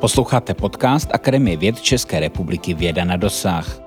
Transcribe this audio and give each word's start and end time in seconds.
Posloucháte 0.00 0.54
podcast 0.54 1.08
Akademie 1.14 1.56
věd 1.56 1.80
České 1.80 2.20
republiky 2.20 2.74
Věda 2.74 3.04
na 3.04 3.16
dosah. 3.16 3.80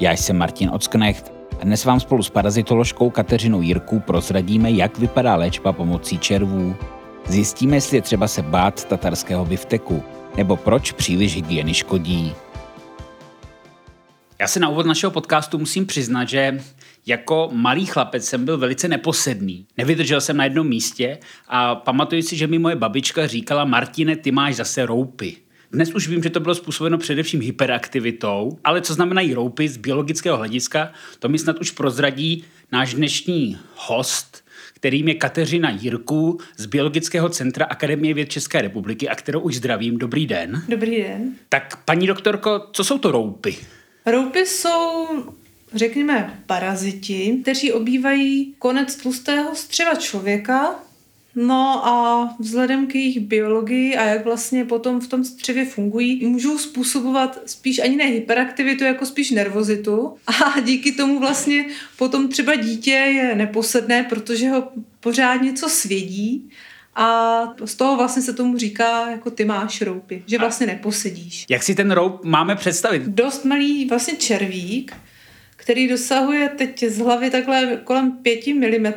Já 0.00 0.12
jsem 0.12 0.38
Martin 0.38 0.70
Ocknecht 0.70 1.32
a 1.60 1.64
dnes 1.64 1.84
vám 1.84 2.00
spolu 2.00 2.22
s 2.22 2.30
parazitoložkou 2.30 3.10
Kateřinou 3.10 3.62
Jirkou 3.62 4.00
prozradíme, 4.00 4.70
jak 4.70 4.98
vypadá 4.98 5.36
léčba 5.36 5.72
pomocí 5.72 6.18
červů. 6.18 6.76
Zjistíme, 7.26 7.76
jestli 7.76 7.96
je 7.96 8.02
třeba 8.02 8.28
se 8.28 8.42
bát 8.42 8.84
tatarského 8.84 9.44
bifteku, 9.44 10.02
nebo 10.36 10.56
proč 10.56 10.92
příliš 10.92 11.34
hygieny 11.34 11.74
škodí. 11.74 12.34
Já 14.38 14.48
se 14.48 14.60
na 14.60 14.68
úvod 14.68 14.86
našeho 14.86 15.10
podcastu 15.10 15.58
musím 15.58 15.86
přiznat, 15.86 16.28
že 16.28 16.60
jako 17.06 17.48
malý 17.52 17.86
chlapec 17.86 18.24
jsem 18.24 18.44
byl 18.44 18.58
velice 18.58 18.88
neposedný. 18.88 19.66
Nevydržel 19.76 20.20
jsem 20.20 20.36
na 20.36 20.44
jednom 20.44 20.68
místě 20.68 21.18
a 21.48 21.74
pamatuju 21.74 22.22
si, 22.22 22.36
že 22.36 22.46
mi 22.46 22.58
moje 22.58 22.76
babička 22.76 23.26
říkala, 23.26 23.64
Martine, 23.64 24.16
ty 24.16 24.32
máš 24.32 24.56
zase 24.56 24.86
roupy. 24.86 25.36
Dnes 25.72 25.94
už 25.94 26.08
vím, 26.08 26.22
že 26.22 26.30
to 26.30 26.40
bylo 26.40 26.54
způsobeno 26.54 26.98
především 26.98 27.40
hyperaktivitou, 27.40 28.58
ale 28.64 28.80
co 28.80 28.94
znamenají 28.94 29.34
roupy 29.34 29.68
z 29.68 29.76
biologického 29.76 30.36
hlediska, 30.36 30.92
to 31.18 31.28
mi 31.28 31.38
snad 31.38 31.60
už 31.60 31.70
prozradí 31.70 32.44
náš 32.72 32.94
dnešní 32.94 33.58
host, 33.76 34.44
kterým 34.74 35.08
je 35.08 35.14
Kateřina 35.14 35.70
Jirku 35.70 36.38
z 36.56 36.66
Biologického 36.66 37.28
centra 37.28 37.66
Akademie 37.66 38.14
věd 38.14 38.28
České 38.28 38.62
republiky 38.62 39.08
a 39.08 39.14
kterou 39.14 39.40
už 39.40 39.56
zdravím. 39.56 39.98
Dobrý 39.98 40.26
den. 40.26 40.62
Dobrý 40.68 41.02
den. 41.02 41.34
Tak 41.48 41.84
paní 41.84 42.06
doktorko, 42.06 42.68
co 42.72 42.84
jsou 42.84 42.98
to 42.98 43.10
roupy? 43.10 43.56
Roupy 44.06 44.46
jsou 44.46 45.06
řekněme, 45.74 46.40
paraziti, 46.46 47.38
kteří 47.42 47.72
obývají 47.72 48.54
konec 48.58 48.96
tlustého 48.96 49.54
střeva 49.54 49.94
člověka, 49.94 50.74
No 51.34 51.86
a 51.86 52.34
vzhledem 52.38 52.86
k 52.86 52.94
jejich 52.94 53.20
biologii 53.20 53.96
a 53.96 54.04
jak 54.04 54.24
vlastně 54.24 54.64
potom 54.64 55.00
v 55.00 55.08
tom 55.08 55.24
střevě 55.24 55.64
fungují, 55.64 56.26
můžou 56.26 56.58
způsobovat 56.58 57.40
spíš 57.46 57.78
ani 57.78 57.96
ne 57.96 58.04
hyperaktivitu, 58.04 58.84
jako 58.84 59.06
spíš 59.06 59.30
nervozitu. 59.30 60.14
A 60.26 60.60
díky 60.60 60.92
tomu 60.92 61.18
vlastně 61.20 61.64
potom 61.96 62.28
třeba 62.28 62.54
dítě 62.54 62.90
je 62.90 63.34
neposedné, 63.34 64.02
protože 64.02 64.50
ho 64.50 64.68
pořád 65.00 65.36
něco 65.42 65.68
svědí. 65.68 66.50
A 66.94 67.40
z 67.64 67.74
toho 67.74 67.96
vlastně 67.96 68.22
se 68.22 68.32
tomu 68.32 68.58
říká, 68.58 69.10
jako 69.10 69.30
ty 69.30 69.44
máš 69.44 69.80
roupy, 69.80 70.22
že 70.26 70.38
vlastně 70.38 70.66
neposedíš. 70.66 71.46
Jak 71.50 71.62
si 71.62 71.74
ten 71.74 71.90
roup 71.90 72.24
máme 72.24 72.56
představit? 72.56 73.02
Dost 73.02 73.44
malý 73.44 73.88
vlastně 73.88 74.16
červík, 74.16 74.94
který 75.62 75.88
dosahuje 75.88 76.48
teď 76.48 76.84
z 76.84 76.98
hlavy 76.98 77.30
takhle 77.30 77.80
kolem 77.84 78.12
5 78.12 78.46
mm. 78.46 78.92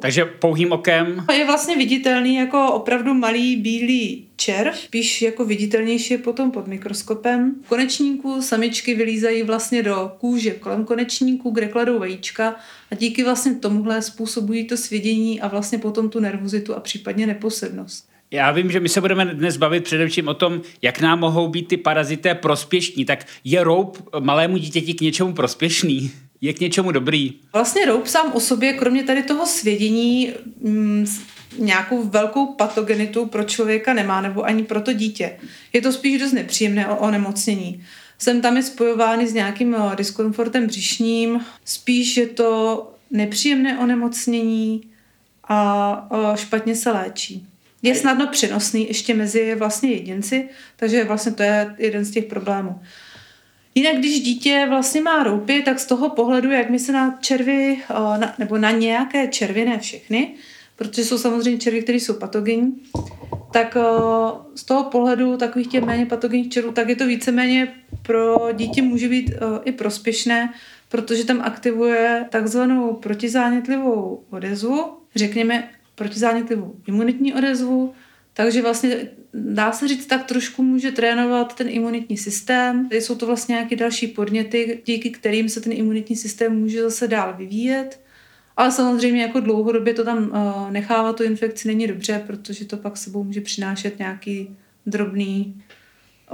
Takže 0.00 0.24
pouhým 0.24 0.72
okem? 0.72 1.24
Je 1.38 1.46
vlastně 1.46 1.76
viditelný 1.76 2.36
jako 2.36 2.72
opravdu 2.72 3.14
malý 3.14 3.56
bílý 3.56 4.26
červ, 4.36 4.76
spíš 4.76 5.22
jako 5.22 5.44
viditelnější 5.44 6.14
je 6.14 6.18
potom 6.18 6.50
pod 6.50 6.66
mikroskopem. 6.66 7.54
V 7.64 7.68
konečníku 7.68 8.42
samičky 8.42 8.94
vylízají 8.94 9.42
vlastně 9.42 9.82
do 9.82 10.12
kůže 10.18 10.50
kolem 10.50 10.84
konečníku, 10.84 11.50
kde 11.50 11.68
kladou 11.68 11.98
vajíčka 11.98 12.56
a 12.90 12.94
díky 12.94 13.24
vlastně 13.24 13.54
tomuhle 13.54 14.02
způsobují 14.02 14.64
to 14.64 14.76
svědění 14.76 15.40
a 15.40 15.48
vlastně 15.48 15.78
potom 15.78 16.10
tu 16.10 16.20
nervozitu 16.20 16.74
a 16.74 16.80
případně 16.80 17.26
neposednost. 17.26 18.09
Já 18.32 18.52
vím, 18.52 18.70
že 18.70 18.80
my 18.80 18.88
se 18.88 19.00
budeme 19.00 19.24
dnes 19.24 19.56
bavit 19.56 19.84
především 19.84 20.28
o 20.28 20.34
tom, 20.34 20.62
jak 20.82 21.00
nám 21.00 21.20
mohou 21.20 21.48
být 21.48 21.68
ty 21.68 21.76
parazité 21.76 22.34
prospěšní. 22.34 23.04
Tak 23.04 23.26
je 23.44 23.64
roub 23.64 24.08
malému 24.20 24.56
dítěti 24.56 24.94
k 24.94 25.00
něčemu 25.00 25.32
prospěšný? 25.32 26.10
Je 26.40 26.52
k 26.52 26.60
něčemu 26.60 26.92
dobrý? 26.92 27.34
Vlastně 27.52 27.86
roub 27.86 28.06
sám 28.06 28.32
o 28.32 28.40
sobě, 28.40 28.72
kromě 28.72 29.02
tady 29.02 29.22
toho 29.22 29.46
svědění, 29.46 30.32
mm, 30.60 31.06
nějakou 31.58 32.04
velkou 32.04 32.46
patogenitu 32.46 33.26
pro 33.26 33.44
člověka 33.44 33.94
nemá, 33.94 34.20
nebo 34.20 34.44
ani 34.44 34.62
pro 34.62 34.80
to 34.80 34.92
dítě. 34.92 35.38
Je 35.72 35.80
to 35.80 35.92
spíš 35.92 36.20
dost 36.20 36.32
nepříjemné 36.32 36.86
onemocnění. 36.86 37.84
Jsem 38.18 38.42
tam 38.42 38.56
je 38.56 38.62
spojovány 38.62 39.28
s 39.28 39.34
nějakým 39.34 39.74
eh, 39.74 39.96
diskomfortem 39.96 40.66
břišním, 40.66 41.40
spíš 41.64 42.16
je 42.16 42.26
to 42.26 42.92
nepříjemné 43.10 43.78
onemocnění 43.78 44.82
a 45.48 46.08
eh, 46.12 46.36
špatně 46.36 46.76
se 46.76 46.90
léčí. 46.90 47.46
Je 47.82 47.94
snadno 47.94 48.26
přenosný 48.26 48.88
ještě 48.88 49.14
mezi 49.14 49.54
vlastně 49.54 49.90
jedinci, 49.90 50.48
takže 50.76 51.04
vlastně 51.04 51.32
to 51.32 51.42
je 51.42 51.74
jeden 51.78 52.04
z 52.04 52.10
těch 52.10 52.24
problémů. 52.24 52.80
Jinak, 53.74 53.96
když 53.96 54.20
dítě 54.20 54.66
vlastně 54.68 55.00
má 55.00 55.22
roupy, 55.22 55.62
tak 55.62 55.78
z 55.78 55.86
toho 55.86 56.10
pohledu, 56.10 56.50
jak 56.50 56.70
my 56.70 56.78
se 56.78 56.92
na 56.92 57.18
červy, 57.20 57.78
na, 57.90 58.34
nebo 58.38 58.58
na 58.58 58.70
nějaké 58.70 59.28
červy, 59.28 59.64
ne 59.64 59.78
všechny, 59.78 60.34
protože 60.76 61.04
jsou 61.04 61.18
samozřejmě 61.18 61.60
červy, 61.60 61.82
které 61.82 61.98
jsou 61.98 62.14
patogenní, 62.14 62.82
tak 63.52 63.76
z 64.54 64.64
toho 64.64 64.84
pohledu 64.84 65.36
takových 65.36 65.68
těch 65.68 65.84
méně 65.84 66.06
patogenních 66.06 66.48
červů, 66.48 66.72
tak 66.72 66.88
je 66.88 66.96
to 66.96 67.06
víceméně 67.06 67.74
pro 68.02 68.48
dítě 68.52 68.82
může 68.82 69.08
být 69.08 69.30
i 69.64 69.72
prospěšné, 69.72 70.52
protože 70.88 71.24
tam 71.24 71.40
aktivuje 71.40 72.26
takzvanou 72.30 72.92
protizánětlivou 72.92 74.24
odezvu, 74.30 74.84
řekněme 75.16 75.68
protizánětlivou 76.00 76.74
imunitní 76.86 77.34
odezvu, 77.34 77.92
takže 78.32 78.62
vlastně 78.62 79.08
dá 79.34 79.72
se 79.72 79.88
říct, 79.88 80.06
tak 80.06 80.24
trošku 80.24 80.62
může 80.62 80.92
trénovat 80.92 81.56
ten 81.56 81.68
imunitní 81.68 82.16
systém. 82.16 82.88
Jsou 82.92 83.14
to 83.14 83.26
vlastně 83.26 83.52
nějaké 83.52 83.76
další 83.76 84.06
podněty, 84.06 84.82
díky 84.86 85.10
kterým 85.10 85.48
se 85.48 85.60
ten 85.60 85.72
imunitní 85.72 86.16
systém 86.16 86.60
může 86.60 86.82
zase 86.82 87.08
dál 87.08 87.34
vyvíjet. 87.38 88.00
Ale 88.56 88.72
samozřejmě 88.72 89.22
jako 89.22 89.40
dlouhodobě 89.40 89.94
to 89.94 90.04
tam 90.04 90.18
uh, 90.18 90.70
nechávat 90.70 91.16
tu 91.16 91.22
infekci 91.22 91.68
není 91.68 91.86
dobře, 91.86 92.22
protože 92.26 92.64
to 92.64 92.76
pak 92.76 92.96
sebou 92.96 93.24
může 93.24 93.40
přinášet 93.40 93.98
nějaký 93.98 94.56
drobný 94.86 95.62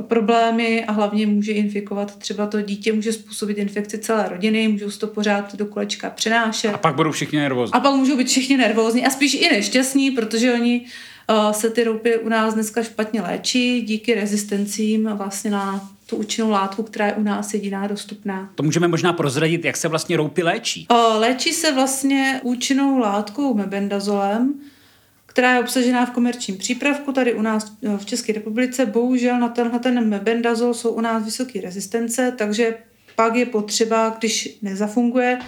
problémy 0.03 0.85
a 0.85 0.93
hlavně 0.93 1.27
může 1.27 1.53
infikovat 1.53 2.17
třeba 2.17 2.47
to 2.47 2.61
dítě, 2.61 2.93
může 2.93 3.13
způsobit 3.13 3.59
infekci 3.59 3.99
celé 3.99 4.29
rodiny, 4.29 4.69
můžou 4.69 4.91
to 4.91 5.07
pořád 5.07 5.55
do 5.55 5.67
kolečka 5.67 6.11
přenášet. 6.11 6.75
A 6.75 6.79
pak 6.79 6.95
budou 6.95 7.11
všichni 7.11 7.39
nervózní. 7.39 7.75
A 7.75 7.81
pak 7.81 7.95
můžou 7.95 8.17
být 8.17 8.29
všichni 8.29 8.57
nervózní 8.57 9.07
a 9.07 9.11
spíš 9.11 9.35
i 9.35 9.49
nešťastní, 9.53 10.11
protože 10.11 10.53
oni 10.53 10.87
uh, 11.31 11.53
se 11.53 11.71
ty 11.71 11.85
roupy 11.85 12.19
u 12.19 12.29
nás 12.29 12.55
dneska 12.55 12.83
špatně 12.83 13.21
léčí 13.21 13.83
díky 13.83 14.15
rezistencím 14.15 15.11
vlastně 15.13 15.51
na 15.51 15.89
tu 16.07 16.17
účinnou 16.17 16.51
látku, 16.51 16.83
která 16.83 17.07
je 17.07 17.13
u 17.13 17.23
nás 17.23 17.55
jediná 17.55 17.87
dostupná. 17.87 18.51
To 18.55 18.63
můžeme 18.63 18.89
možná 18.89 19.13
prozradit, 19.13 19.65
jak 19.65 19.77
se 19.77 19.89
vlastně 19.89 20.17
roupy 20.17 20.43
léčí. 20.43 20.87
Uh, 20.91 21.21
léčí 21.21 21.53
se 21.53 21.73
vlastně 21.73 22.41
účinnou 22.43 22.99
látkou 22.99 23.55
mebendazolem, 23.55 24.55
která 25.37 25.55
je 25.55 25.61
obsažená 25.61 26.07
v 26.07 26.11
komerčním 26.11 26.59
přípravku 26.59 27.13
tady 27.13 27.35
u 27.35 27.43
nás 27.43 27.73
v 27.97 28.05
České 28.05 28.33
republice. 28.33 28.87
Bohužel 28.87 29.39
na 29.39 29.49
tenhle 29.49 29.79
ten 29.79 30.09
mebendazol 30.09 30.75
jsou 30.75 30.91
u 30.91 31.01
nás 31.01 31.25
vysoké 31.25 31.61
rezistence, 31.61 32.35
takže 32.39 32.79
pak 33.17 33.35
je 33.35 33.47
potřeba, 33.47 34.17
když 34.19 34.59
nezafunguje, 34.63 35.39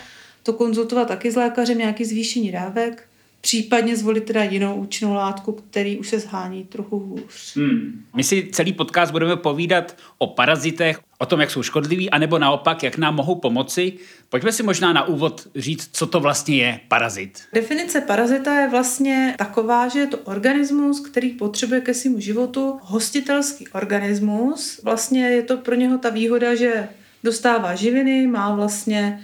to 0.43 0.53
konzultovat 0.53 1.09
taky 1.09 1.31
s 1.31 1.37
lékařem, 1.37 1.79
nějaký 1.79 2.05
zvýšení 2.05 2.53
dávek 2.53 3.09
případně 3.41 3.97
zvolit 3.97 4.25
teda 4.25 4.43
jinou 4.43 4.75
účinnou 4.75 5.15
látku, 5.15 5.53
který 5.53 5.99
už 5.99 6.09
se 6.09 6.19
zhání 6.19 6.65
trochu 6.65 6.99
hůř. 6.99 7.57
Hmm. 7.57 8.05
My 8.17 8.25
si 8.25 8.49
celý 8.53 8.73
podcast 8.73 9.13
budeme 9.13 9.37
povídat 9.37 9.97
o 10.19 10.27
parazitech, 10.27 11.01
o 11.19 11.27
tom, 11.27 11.41
jak 11.41 11.51
jsou 11.51 11.63
škodliví, 11.63 12.11
anebo 12.11 12.39
naopak, 12.39 12.83
jak 12.83 12.99
nám 12.99 13.15
mohou 13.15 13.35
pomoci. 13.35 13.93
Pojďme 14.29 14.53
si 14.53 14.63
možná 14.63 14.93
na 14.93 15.05
úvod 15.05 15.49
říct, 15.57 15.91
co 15.93 16.07
to 16.07 16.21
vlastně 16.21 16.57
je 16.57 16.81
parazit. 16.89 17.43
Definice 17.53 18.01
parazita 18.01 18.61
je 18.61 18.69
vlastně 18.69 19.35
taková, 19.39 19.89
že 19.89 19.99
je 19.99 20.07
to 20.07 20.19
organismus, 20.19 21.01
který 21.01 21.31
potřebuje 21.31 21.81
ke 21.81 21.95
svému 21.95 22.21
životu 22.21 22.79
hostitelský 22.83 23.69
organismus. 23.69 24.81
Vlastně 24.85 25.29
je 25.29 25.43
to 25.43 25.57
pro 25.57 25.75
něho 25.75 25.99
ta 25.99 26.11
výhoda, 26.11 26.55
že 26.55 26.89
dostává 27.25 27.75
živiny, 27.75 28.27
má 28.27 28.55
vlastně 28.55 29.21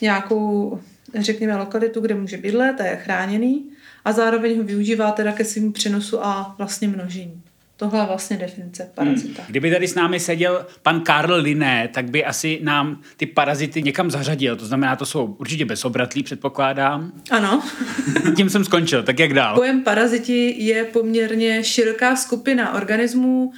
nějakou 0.00 0.80
řekněme, 1.14 1.56
lokalitu, 1.56 2.00
kde 2.00 2.14
může 2.14 2.36
bydlet 2.36 2.80
a 2.80 2.86
je 2.86 2.96
chráněný 2.96 3.70
a 4.04 4.12
zároveň 4.12 4.58
ho 4.58 4.64
využívá 4.64 5.12
teda 5.12 5.32
ke 5.32 5.44
svým 5.44 5.72
přenosu 5.72 6.24
a 6.24 6.54
vlastně 6.58 6.88
množení. 6.88 7.42
Tohle 7.78 8.00
je 8.00 8.06
vlastně 8.06 8.36
definice 8.36 8.90
parazita. 8.94 9.42
Hmm. 9.42 9.50
Kdyby 9.50 9.70
tady 9.70 9.88
s 9.88 9.94
námi 9.94 10.20
seděl 10.20 10.66
pan 10.82 11.00
Karl 11.00 11.34
Liné, 11.34 11.88
tak 11.94 12.10
by 12.10 12.24
asi 12.24 12.58
nám 12.62 13.00
ty 13.16 13.26
parazity 13.26 13.82
někam 13.82 14.10
zařadil. 14.10 14.56
To 14.56 14.66
znamená, 14.66 14.96
to 14.96 15.06
jsou 15.06 15.36
určitě 15.38 15.64
bezobratlí, 15.64 16.22
předpokládám. 16.22 17.12
Ano. 17.30 17.62
Tím 18.36 18.50
jsem 18.50 18.64
skončil, 18.64 19.02
tak 19.02 19.18
jak 19.18 19.34
dál? 19.34 19.54
Pojem 19.54 19.84
paraziti 19.84 20.64
je 20.64 20.84
poměrně 20.84 21.64
široká 21.64 22.16
skupina 22.16 22.74
organismů, 22.74 23.52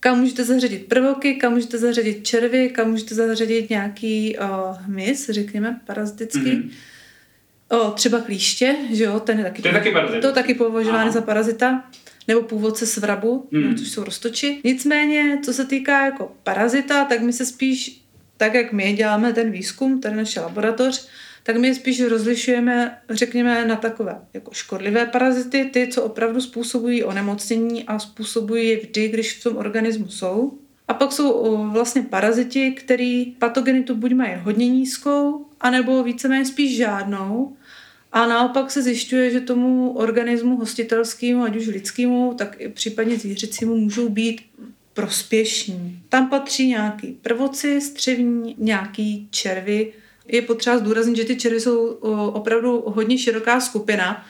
kam 0.00 0.18
můžete 0.20 0.44
zařadit 0.44 0.86
prvoky, 0.86 1.34
kam 1.34 1.52
můžete 1.52 1.78
zařadit 1.78 2.26
červy, 2.26 2.68
kam 2.68 2.90
můžete 2.90 3.14
zařadit 3.14 3.70
nějaký 3.70 4.36
uh, 4.38 4.76
hmyz, 4.80 5.30
řekněme, 5.30 5.80
parazitický. 5.86 6.40
Mm-hmm. 6.40 6.70
O, 7.68 7.90
třeba 7.90 8.20
klíště, 8.20 8.76
že 8.92 9.04
jo, 9.04 9.20
ten 9.20 9.38
je 9.38 9.44
taky, 9.44 9.62
to 9.62 9.68
je 9.68 9.74
taky, 9.74 9.90
parazit. 9.90 10.22
to 10.22 10.32
taky 10.32 10.54
považováno 10.54 11.12
za 11.12 11.20
parazita, 11.20 11.84
nebo 12.28 12.42
původce 12.42 12.86
svrabu, 12.86 13.48
mm. 13.50 13.76
což 13.76 13.88
jsou 13.88 14.04
roztoči. 14.04 14.60
Nicméně, 14.64 15.38
co 15.44 15.52
se 15.52 15.64
týká 15.64 16.04
jako 16.04 16.32
parazita, 16.42 17.04
tak 17.04 17.20
my 17.20 17.32
se 17.32 17.46
spíš, 17.46 18.02
tak 18.36 18.54
jak 18.54 18.72
my 18.72 18.92
děláme 18.92 19.32
ten 19.32 19.50
výzkum, 19.50 20.00
tady 20.00 20.16
naše 20.16 20.40
laboratoř, 20.40 21.08
tak 21.42 21.56
my 21.56 21.74
spíš 21.74 22.00
rozlišujeme, 22.00 22.98
řekněme, 23.10 23.64
na 23.64 23.76
takové 23.76 24.20
jako 24.34 24.50
škodlivé 24.54 25.06
parazity, 25.06 25.64
ty, 25.64 25.88
co 25.92 26.02
opravdu 26.02 26.40
způsobují 26.40 27.04
onemocnění 27.04 27.84
a 27.84 27.98
způsobují 27.98 28.68
je 28.68 28.76
vždy, 28.76 29.08
když 29.08 29.32
v 29.32 29.42
tom 29.42 29.56
organismu 29.56 30.08
jsou. 30.08 30.58
A 30.88 30.94
pak 30.94 31.12
jsou 31.12 31.56
vlastně 31.72 32.02
paraziti, 32.02 32.70
který 32.70 33.26
patogenitu 33.26 33.94
buď 33.94 34.12
mají 34.12 34.32
hodně 34.42 34.68
nízkou, 34.68 35.46
anebo 35.60 36.02
víceméně 36.02 36.44
spíš 36.44 36.76
žádnou. 36.76 37.56
A 38.12 38.26
naopak 38.26 38.70
se 38.70 38.82
zjišťuje, 38.82 39.30
že 39.30 39.40
tomu 39.40 39.92
organismu 39.92 40.56
hostitelskému, 40.56 41.42
ať 41.42 41.56
už 41.56 41.66
lidskému, 41.66 42.34
tak 42.38 42.56
i 42.58 42.68
případně 42.68 43.18
zvířecímu, 43.18 43.76
můžou 43.76 44.08
být 44.08 44.40
prospěšní. 44.94 46.02
Tam 46.08 46.30
patří 46.30 46.68
nějaký 46.68 47.06
prvoci, 47.22 47.80
střevní, 47.80 48.54
nějaký 48.58 49.28
červy. 49.30 49.92
Je 50.28 50.42
potřeba 50.42 50.78
zdůraznit, 50.78 51.16
že 51.16 51.24
ty 51.24 51.36
červy 51.36 51.60
jsou 51.60 51.86
opravdu 52.32 52.84
hodně 52.86 53.18
široká 53.18 53.60
skupina, 53.60 54.24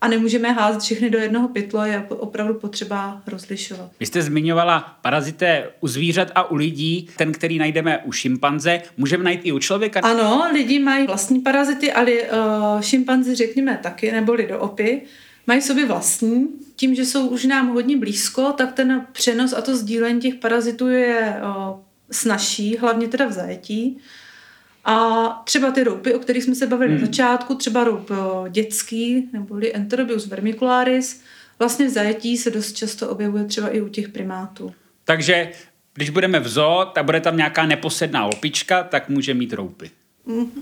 a 0.00 0.08
nemůžeme 0.08 0.52
házet 0.52 0.82
všechny 0.82 1.10
do 1.10 1.18
jednoho 1.18 1.48
pytlo, 1.48 1.84
je 1.84 2.06
opravdu 2.08 2.54
potřeba 2.54 3.22
rozlišovat. 3.26 3.90
Vy 4.00 4.06
jste 4.06 4.22
zmiňovala 4.22 4.98
parazité 5.02 5.68
u 5.80 5.88
zvířat 5.88 6.28
a 6.34 6.50
u 6.50 6.54
lidí, 6.54 7.08
ten, 7.16 7.32
který 7.32 7.58
najdeme 7.58 7.98
u 7.98 8.12
šimpanze, 8.12 8.82
můžeme 8.96 9.24
najít 9.24 9.40
i 9.44 9.52
u 9.52 9.58
člověka? 9.58 10.00
Ano, 10.00 10.48
lidi 10.52 10.78
mají 10.78 11.06
vlastní 11.06 11.40
parazity, 11.40 11.92
ale 11.92 12.12
uh, 12.12 12.80
šimpanzi 12.80 13.34
řekněme 13.34 13.78
taky, 13.82 14.12
neboli 14.12 14.46
do 14.46 14.58
opy, 14.58 15.02
mají 15.46 15.62
sobě 15.62 15.86
vlastní. 15.86 16.48
Tím, 16.76 16.94
že 16.94 17.06
jsou 17.06 17.26
už 17.26 17.44
nám 17.44 17.68
hodně 17.68 17.96
blízko, 17.96 18.52
tak 18.56 18.72
ten 18.72 19.06
přenos 19.12 19.52
a 19.52 19.60
to 19.60 19.76
sdílení 19.76 20.20
těch 20.20 20.34
parazitů 20.34 20.88
je 20.88 21.36
uh, 21.42 21.78
snažší, 22.10 22.76
hlavně 22.76 23.08
teda 23.08 23.26
v 23.26 23.32
zajetí. 23.32 23.98
A 24.88 25.28
třeba 25.44 25.70
ty 25.70 25.84
roupy, 25.84 26.14
o 26.14 26.18
kterých 26.18 26.44
jsme 26.44 26.54
se 26.54 26.66
bavili 26.66 26.90
hmm. 26.90 27.00
na 27.00 27.06
začátku, 27.06 27.54
třeba 27.54 27.84
roup 27.84 28.10
eh, 28.10 28.50
dětský, 28.50 29.28
neboli 29.32 29.74
Enterobius 29.74 30.26
vermicularis, 30.26 31.22
vlastně 31.58 31.86
v 31.86 31.90
zajetí 31.90 32.36
se 32.36 32.50
dost 32.50 32.72
často 32.72 33.08
objevuje 33.08 33.44
třeba 33.44 33.68
i 33.68 33.80
u 33.80 33.88
těch 33.88 34.08
primátů. 34.08 34.74
Takže 35.04 35.50
když 35.94 36.10
budeme 36.10 36.40
v 36.40 36.48
zoo, 36.48 36.84
tak 36.94 37.04
bude 37.04 37.20
tam 37.20 37.36
nějaká 37.36 37.66
neposedná 37.66 38.26
opička, 38.26 38.82
tak 38.82 39.08
může 39.08 39.34
mít 39.34 39.52
roupy. 39.52 39.90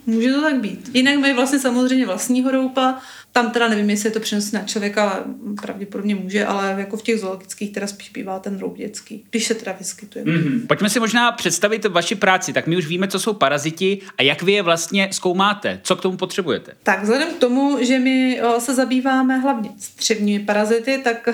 Může 0.06 0.32
to 0.32 0.40
tak 0.40 0.60
být. 0.60 0.90
Jinak 0.94 1.18
mají 1.18 1.34
vlastně 1.34 1.58
samozřejmě 1.58 2.06
vlastního 2.06 2.50
roupa. 2.50 2.98
Tam 3.32 3.50
teda 3.50 3.68
nevím, 3.68 3.90
jestli 3.90 4.06
je 4.06 4.12
to 4.12 4.20
přenosí 4.20 4.56
na 4.56 4.62
člověka, 4.62 5.10
ale 5.10 5.24
pravděpodobně 5.62 6.14
může, 6.14 6.46
ale 6.46 6.74
jako 6.78 6.96
v 6.96 7.02
těch 7.02 7.20
zoologických 7.20 7.72
teda 7.72 7.86
spíš 7.86 8.10
bývá 8.10 8.38
ten 8.38 8.58
roub 8.58 8.76
dětský, 8.76 9.24
když 9.30 9.46
se 9.46 9.54
teda 9.54 9.72
vyskytuje. 9.72 10.24
Mm-hmm. 10.24 10.66
Pojďme 10.66 10.90
si 10.90 11.00
možná 11.00 11.32
představit 11.32 11.84
vaši 11.84 12.14
práci. 12.14 12.52
Tak 12.52 12.66
my 12.66 12.76
už 12.76 12.86
víme, 12.86 13.08
co 13.08 13.20
jsou 13.20 13.32
paraziti 13.32 14.00
a 14.18 14.22
jak 14.22 14.42
vy 14.42 14.52
je 14.52 14.62
vlastně 14.62 15.08
zkoumáte. 15.12 15.80
Co 15.82 15.96
k 15.96 16.00
tomu 16.00 16.16
potřebujete? 16.16 16.72
Tak 16.82 17.02
vzhledem 17.02 17.28
k 17.28 17.38
tomu, 17.38 17.78
že 17.80 17.98
my 17.98 18.40
se 18.58 18.74
zabýváme 18.74 19.38
hlavně 19.38 19.70
střevními 19.78 20.44
parazity, 20.44 21.00
tak 21.04 21.28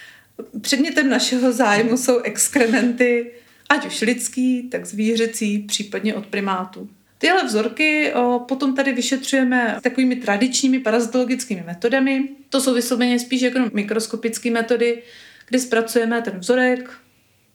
předmětem 0.60 1.08
našeho 1.08 1.52
zájmu 1.52 1.96
jsou 1.96 2.18
exkrementy, 2.18 3.30
ať 3.68 3.86
už 3.86 4.00
lidský, 4.00 4.62
tak 4.62 4.86
zvířecí, 4.86 5.58
případně 5.58 6.14
od 6.14 6.26
primátů. 6.26 6.88
Tyhle 7.18 7.44
vzorky 7.44 8.12
o, 8.14 8.38
potom 8.48 8.74
tady 8.74 8.92
vyšetřujeme 8.92 9.78
takovými 9.82 10.16
tradičními 10.16 10.78
parazitologickými 10.78 11.62
metodami. 11.66 12.28
To 12.50 12.60
jsou 12.60 12.74
vysloveně 12.74 13.18
spíš 13.18 13.42
jako 13.42 13.58
mikroskopické 13.72 14.50
metody, 14.50 15.02
kdy 15.48 15.58
zpracujeme 15.58 16.22
ten 16.22 16.38
vzorek 16.38 16.90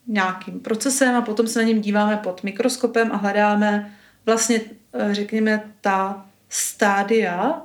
nějakým 0.07 0.59
procesem 0.59 1.15
a 1.15 1.21
potom 1.21 1.47
se 1.47 1.59
na 1.59 1.67
něm 1.67 1.81
díváme 1.81 2.17
pod 2.17 2.43
mikroskopem 2.43 3.11
a 3.11 3.15
hledáme 3.15 3.97
vlastně, 4.25 4.61
e, 4.93 5.15
řekněme, 5.15 5.73
ta 5.81 6.25
stádia, 6.49 7.61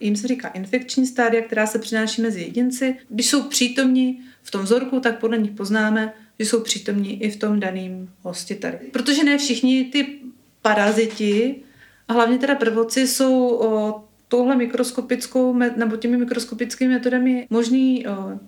jim 0.00 0.16
se 0.16 0.28
říká 0.28 0.48
infekční 0.48 1.06
stádia, 1.06 1.42
která 1.42 1.66
se 1.66 1.78
přináší 1.78 2.22
mezi 2.22 2.40
jedinci. 2.40 2.96
Když 3.08 3.30
jsou 3.30 3.42
přítomní 3.42 4.20
v 4.42 4.50
tom 4.50 4.62
vzorku, 4.62 5.00
tak 5.00 5.20
podle 5.20 5.38
nich 5.38 5.50
poznáme, 5.50 6.12
že 6.38 6.46
jsou 6.46 6.60
přítomní 6.60 7.22
i 7.22 7.30
v 7.30 7.36
tom 7.36 7.60
daném 7.60 8.08
hostiteli. 8.22 8.78
Protože 8.92 9.24
ne 9.24 9.38
všichni 9.38 9.84
ty 9.84 10.18
paraziti. 10.62 11.62
A 12.08 12.12
hlavně 12.12 12.38
teda 12.38 12.54
prvoci 12.54 13.06
jsou 13.06 13.48
o, 13.48 14.04
touhle 14.28 14.56
mikroskopickou 14.56 15.56
nebo 15.76 15.96
těmi 15.96 16.16
mikroskopickými 16.16 16.94
metodami 16.94 17.46
možný 17.50 18.06
o, 18.06 18.38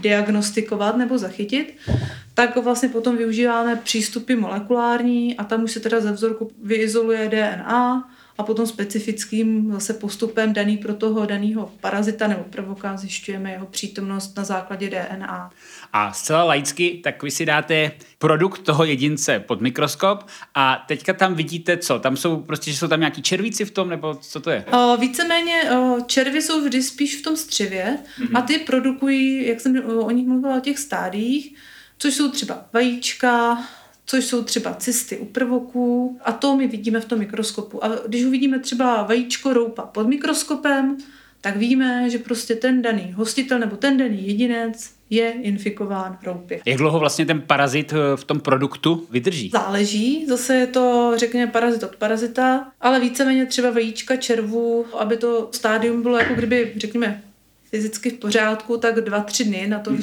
diagnostikovat 0.00 0.96
nebo 0.96 1.18
zachytit, 1.18 1.76
tak 2.34 2.56
vlastně 2.56 2.88
potom 2.88 3.16
využíváme 3.16 3.76
přístupy 3.76 4.34
molekulární 4.34 5.36
a 5.36 5.44
tam 5.44 5.64
už 5.64 5.72
se 5.72 5.80
teda 5.80 6.00
ze 6.00 6.12
vzorku 6.12 6.50
vyizoluje 6.62 7.28
DNA 7.28 8.10
a 8.38 8.42
potom 8.42 8.66
specifickým 8.66 9.72
zase 9.72 9.94
postupem 9.94 10.52
daný 10.52 10.76
pro 10.76 10.94
toho 10.94 11.26
daného 11.26 11.70
parazita 11.80 12.26
nebo 12.26 12.44
prvoka 12.50 12.96
zjišťujeme 12.96 13.50
jeho 13.50 13.66
přítomnost 13.66 14.36
na 14.36 14.44
základě 14.44 14.90
DNA. 14.90 15.50
A 15.92 16.12
zcela 16.12 16.44
laicky, 16.44 17.00
tak 17.04 17.22
vy 17.22 17.30
si 17.30 17.46
dáte 17.46 17.92
produkt 18.18 18.58
toho 18.58 18.84
jedince 18.84 19.38
pod 19.38 19.60
mikroskop 19.60 20.26
a 20.54 20.84
teďka 20.88 21.12
tam 21.12 21.34
vidíte 21.34 21.76
co? 21.76 21.98
Tam 21.98 22.16
jsou 22.16 22.36
prostě, 22.36 22.70
že 22.70 22.78
jsou 22.78 22.88
tam 22.88 23.00
nějaký 23.00 23.22
červíci 23.22 23.64
v 23.64 23.70
tom, 23.70 23.88
nebo 23.88 24.14
co 24.14 24.40
to 24.40 24.50
je? 24.50 24.64
O, 24.72 24.96
víceméně 24.96 25.62
o, 25.70 26.00
červy 26.06 26.42
jsou 26.42 26.64
vždy 26.64 26.82
spíš 26.82 27.16
v 27.16 27.22
tom 27.22 27.36
střevě 27.36 27.98
mm-hmm. 28.20 28.38
a 28.38 28.42
ty 28.42 28.58
produkují, 28.58 29.48
jak 29.48 29.60
jsem 29.60 29.84
o, 29.84 30.04
o 30.04 30.10
nich 30.10 30.26
mluvila, 30.26 30.56
o 30.56 30.60
těch 30.60 30.78
stádiích, 30.78 31.56
což 31.98 32.14
jsou 32.14 32.30
třeba 32.30 32.64
vajíčka, 32.72 33.58
což 34.06 34.24
jsou 34.24 34.42
třeba 34.42 34.74
cysty 34.74 35.18
u 35.18 35.24
prvoků 35.24 36.18
a 36.24 36.32
to 36.32 36.56
my 36.56 36.68
vidíme 36.68 37.00
v 37.00 37.04
tom 37.04 37.18
mikroskopu. 37.18 37.84
A 37.84 37.88
když 38.06 38.24
uvidíme 38.24 38.58
třeba 38.58 39.02
vajíčko 39.02 39.52
roupa 39.52 39.82
pod 39.82 40.08
mikroskopem, 40.08 40.96
tak 41.40 41.56
víme, 41.56 42.10
že 42.10 42.18
prostě 42.18 42.54
ten 42.54 42.82
daný 42.82 43.12
hostitel 43.16 43.58
nebo 43.58 43.76
ten 43.76 43.96
daný 43.96 44.26
jedinec 44.26 44.90
je 45.10 45.32
infikován 45.32 46.18
roupy. 46.26 46.60
Jak 46.64 46.76
dlouho 46.76 46.98
vlastně 46.98 47.26
ten 47.26 47.40
parazit 47.40 47.92
eh, 47.92 48.16
v 48.16 48.24
tom 48.24 48.40
produktu 48.40 49.06
vydrží? 49.10 49.50
Záleží, 49.52 50.26
zase 50.26 50.54
je 50.54 50.66
to, 50.66 51.12
řekněme, 51.16 51.52
parazit 51.52 51.82
od 51.82 51.96
parazita, 51.96 52.72
ale 52.80 53.00
víceméně 53.00 53.46
třeba 53.46 53.70
vajíčka 53.70 54.16
červů, 54.16 54.86
aby 54.98 55.16
to 55.16 55.48
stádium 55.52 56.02
bylo 56.02 56.18
jako 56.18 56.34
kdyby, 56.34 56.72
řekněme, 56.76 57.22
fyzicky 57.70 58.10
v 58.10 58.18
pořádku, 58.18 58.76
tak 58.76 59.00
dva, 59.00 59.20
tři 59.20 59.44
dny 59.44 59.66
na 59.66 59.78
to 59.78 59.90
hmm. 59.90 59.98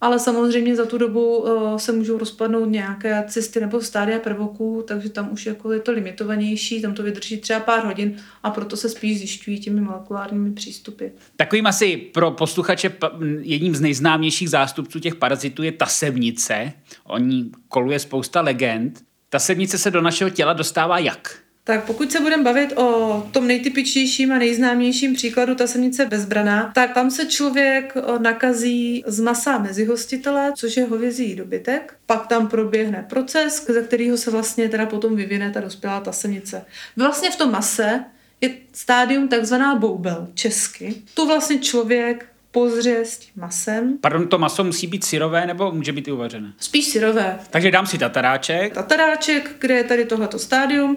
Ale 0.00 0.18
samozřejmě 0.18 0.76
za 0.76 0.86
tu 0.86 0.98
dobu 0.98 1.36
uh, 1.36 1.76
se 1.76 1.92
můžou 1.92 2.18
rozpadnout 2.18 2.64
nějaké 2.64 3.24
cysty 3.28 3.60
nebo 3.60 3.80
stádia 3.80 4.18
prvoků, 4.18 4.84
takže 4.88 5.08
tam 5.08 5.32
už 5.32 5.46
jako 5.46 5.72
je 5.72 5.80
to 5.80 5.92
limitovanější, 5.92 6.82
tam 6.82 6.94
to 6.94 7.02
vydrží 7.02 7.36
třeba 7.36 7.60
pár 7.60 7.84
hodin 7.84 8.16
a 8.42 8.50
proto 8.50 8.76
se 8.76 8.88
spíš 8.88 9.18
zjišťují 9.18 9.60
těmi 9.60 9.80
molekulárními 9.80 10.52
přístupy. 10.52 11.04
Takovým 11.36 11.66
asi 11.66 11.96
pro 11.96 12.30
posluchače 12.30 12.92
jedním 13.40 13.74
z 13.74 13.80
nejznámějších 13.80 14.50
zástupců 14.50 15.00
těch 15.00 15.14
parazitů 15.14 15.62
je 15.62 15.72
tasebnice. 15.72 16.72
O 17.04 17.18
ní 17.18 17.52
koluje 17.68 17.98
spousta 17.98 18.40
legend. 18.40 19.00
Tasebnice 19.28 19.78
se 19.78 19.90
do 19.90 20.00
našeho 20.00 20.30
těla 20.30 20.52
dostává 20.52 20.98
jak? 20.98 21.47
Tak 21.68 21.84
pokud 21.84 22.12
se 22.12 22.20
budeme 22.20 22.42
bavit 22.42 22.72
o 22.76 23.28
tom 23.32 23.46
nejtypičtějším 23.46 24.32
a 24.32 24.38
nejznámějším 24.38 25.14
příkladu 25.14 25.54
tasemnice 25.54 26.06
bezbraná, 26.06 26.72
tak 26.74 26.94
tam 26.94 27.10
se 27.10 27.26
člověk 27.26 27.94
nakazí 28.18 29.04
z 29.06 29.20
masa 29.20 29.58
mezihostitele, 29.58 30.52
což 30.56 30.76
je 30.76 30.84
hovězí 30.84 31.34
dobytek. 31.34 31.96
Pak 32.06 32.26
tam 32.26 32.48
proběhne 32.48 33.06
proces, 33.08 33.66
ze 33.68 33.82
kterého 33.82 34.16
se 34.16 34.30
vlastně 34.30 34.68
teda 34.68 34.86
potom 34.86 35.16
vyvine 35.16 35.50
ta 35.50 35.60
dospělá 35.60 36.00
tasemnice. 36.00 36.64
Vlastně 36.96 37.30
v 37.30 37.36
tom 37.36 37.50
mase 37.50 38.04
je 38.40 38.50
stádium 38.72 39.28
takzvaná 39.28 39.74
boubel, 39.74 40.28
česky. 40.34 40.94
Tu 41.14 41.26
vlastně 41.26 41.58
člověk 41.58 42.26
pozře 42.50 42.98
s 43.04 43.18
tím 43.18 43.32
masem. 43.36 43.98
Pardon, 43.98 44.28
to 44.28 44.38
maso 44.38 44.64
musí 44.64 44.86
být 44.86 45.04
syrové 45.04 45.46
nebo 45.46 45.72
může 45.72 45.92
být 45.92 46.08
i 46.08 46.12
uvařené? 46.12 46.52
Spíš 46.60 46.84
syrové. 46.84 47.38
Takže 47.50 47.70
dám 47.70 47.86
si 47.86 47.98
tataráček. 47.98 48.74
Tataráček, 48.74 49.56
kde 49.58 49.74
je 49.74 49.84
tady 49.84 50.04
tohleto 50.04 50.38
stádium 50.38 50.96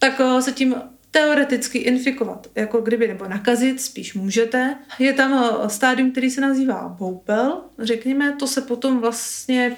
tak 0.00 0.20
eh, 0.20 0.42
se 0.42 0.52
tím 0.52 0.74
teoreticky 1.10 1.78
infikovat, 1.78 2.46
jako 2.54 2.80
kdyby, 2.80 3.08
nebo 3.08 3.28
nakazit, 3.28 3.80
spíš 3.80 4.14
můžete. 4.14 4.76
Je 4.98 5.12
tam 5.12 5.44
eh, 5.44 5.68
stádium, 5.68 6.10
který 6.10 6.30
se 6.30 6.40
nazývá 6.40 6.96
boupel, 6.98 7.60
řekněme, 7.78 8.32
to 8.32 8.46
se 8.46 8.60
potom 8.60 9.00
vlastně 9.00 9.76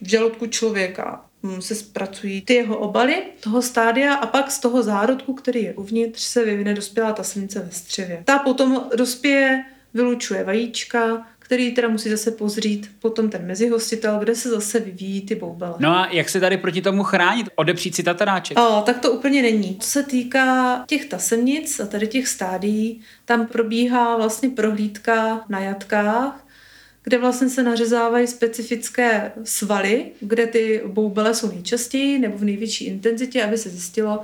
v 0.00 0.08
žaludku 0.08 0.46
člověka 0.46 1.24
hm, 1.42 1.62
se 1.62 1.74
zpracují 1.74 2.42
ty 2.42 2.54
jeho 2.54 2.78
obaly 2.78 3.22
toho 3.40 3.62
stádia 3.62 4.14
a 4.14 4.26
pak 4.26 4.50
z 4.50 4.58
toho 4.58 4.82
zárodku, 4.82 5.34
který 5.34 5.62
je 5.62 5.74
uvnitř, 5.74 6.22
se 6.22 6.44
vyvine 6.44 6.74
dospělá 6.74 7.12
ta 7.12 7.22
slnice 7.22 7.60
ve 7.60 7.70
střevě. 7.70 8.22
Ta 8.24 8.38
potom 8.38 8.88
dospěje, 8.96 9.64
vylučuje 9.94 10.44
vajíčka, 10.44 11.26
který 11.48 11.74
teda 11.74 11.88
musí 11.88 12.10
zase 12.10 12.30
pozřít 12.30 12.90
potom 13.00 13.30
ten 13.30 13.46
mezihostitel, 13.46 14.18
kde 14.18 14.34
se 14.34 14.48
zase 14.48 14.80
vyvíjí 14.80 15.20
ty 15.20 15.34
boubele. 15.34 15.74
No 15.78 15.90
a 15.90 16.08
jak 16.12 16.28
se 16.28 16.40
tady 16.40 16.56
proti 16.56 16.82
tomu 16.82 17.02
chránit? 17.02 17.46
Odepřít 17.54 17.94
si 17.94 18.02
tataráček? 18.02 18.58
O, 18.58 18.82
tak 18.86 18.98
to 18.98 19.12
úplně 19.12 19.42
není. 19.42 19.76
Co 19.80 19.90
se 19.90 20.02
týká 20.02 20.84
těch 20.86 21.04
tasemnic 21.04 21.80
a 21.80 21.86
tady 21.86 22.06
těch 22.06 22.28
stádií, 22.28 23.00
tam 23.24 23.46
probíhá 23.46 24.16
vlastně 24.16 24.48
prohlídka 24.48 25.44
na 25.48 25.60
jatkách, 25.60 26.46
kde 27.02 27.18
vlastně 27.18 27.48
se 27.48 27.62
nařezávají 27.62 28.26
specifické 28.26 29.32
svaly, 29.44 30.06
kde 30.20 30.46
ty 30.46 30.82
boubele 30.86 31.34
jsou 31.34 31.48
nejčastěji 31.52 32.18
nebo 32.18 32.38
v 32.38 32.44
největší 32.44 32.84
intenzitě, 32.84 33.44
aby 33.44 33.58
se 33.58 33.70
zjistilo, 33.70 34.20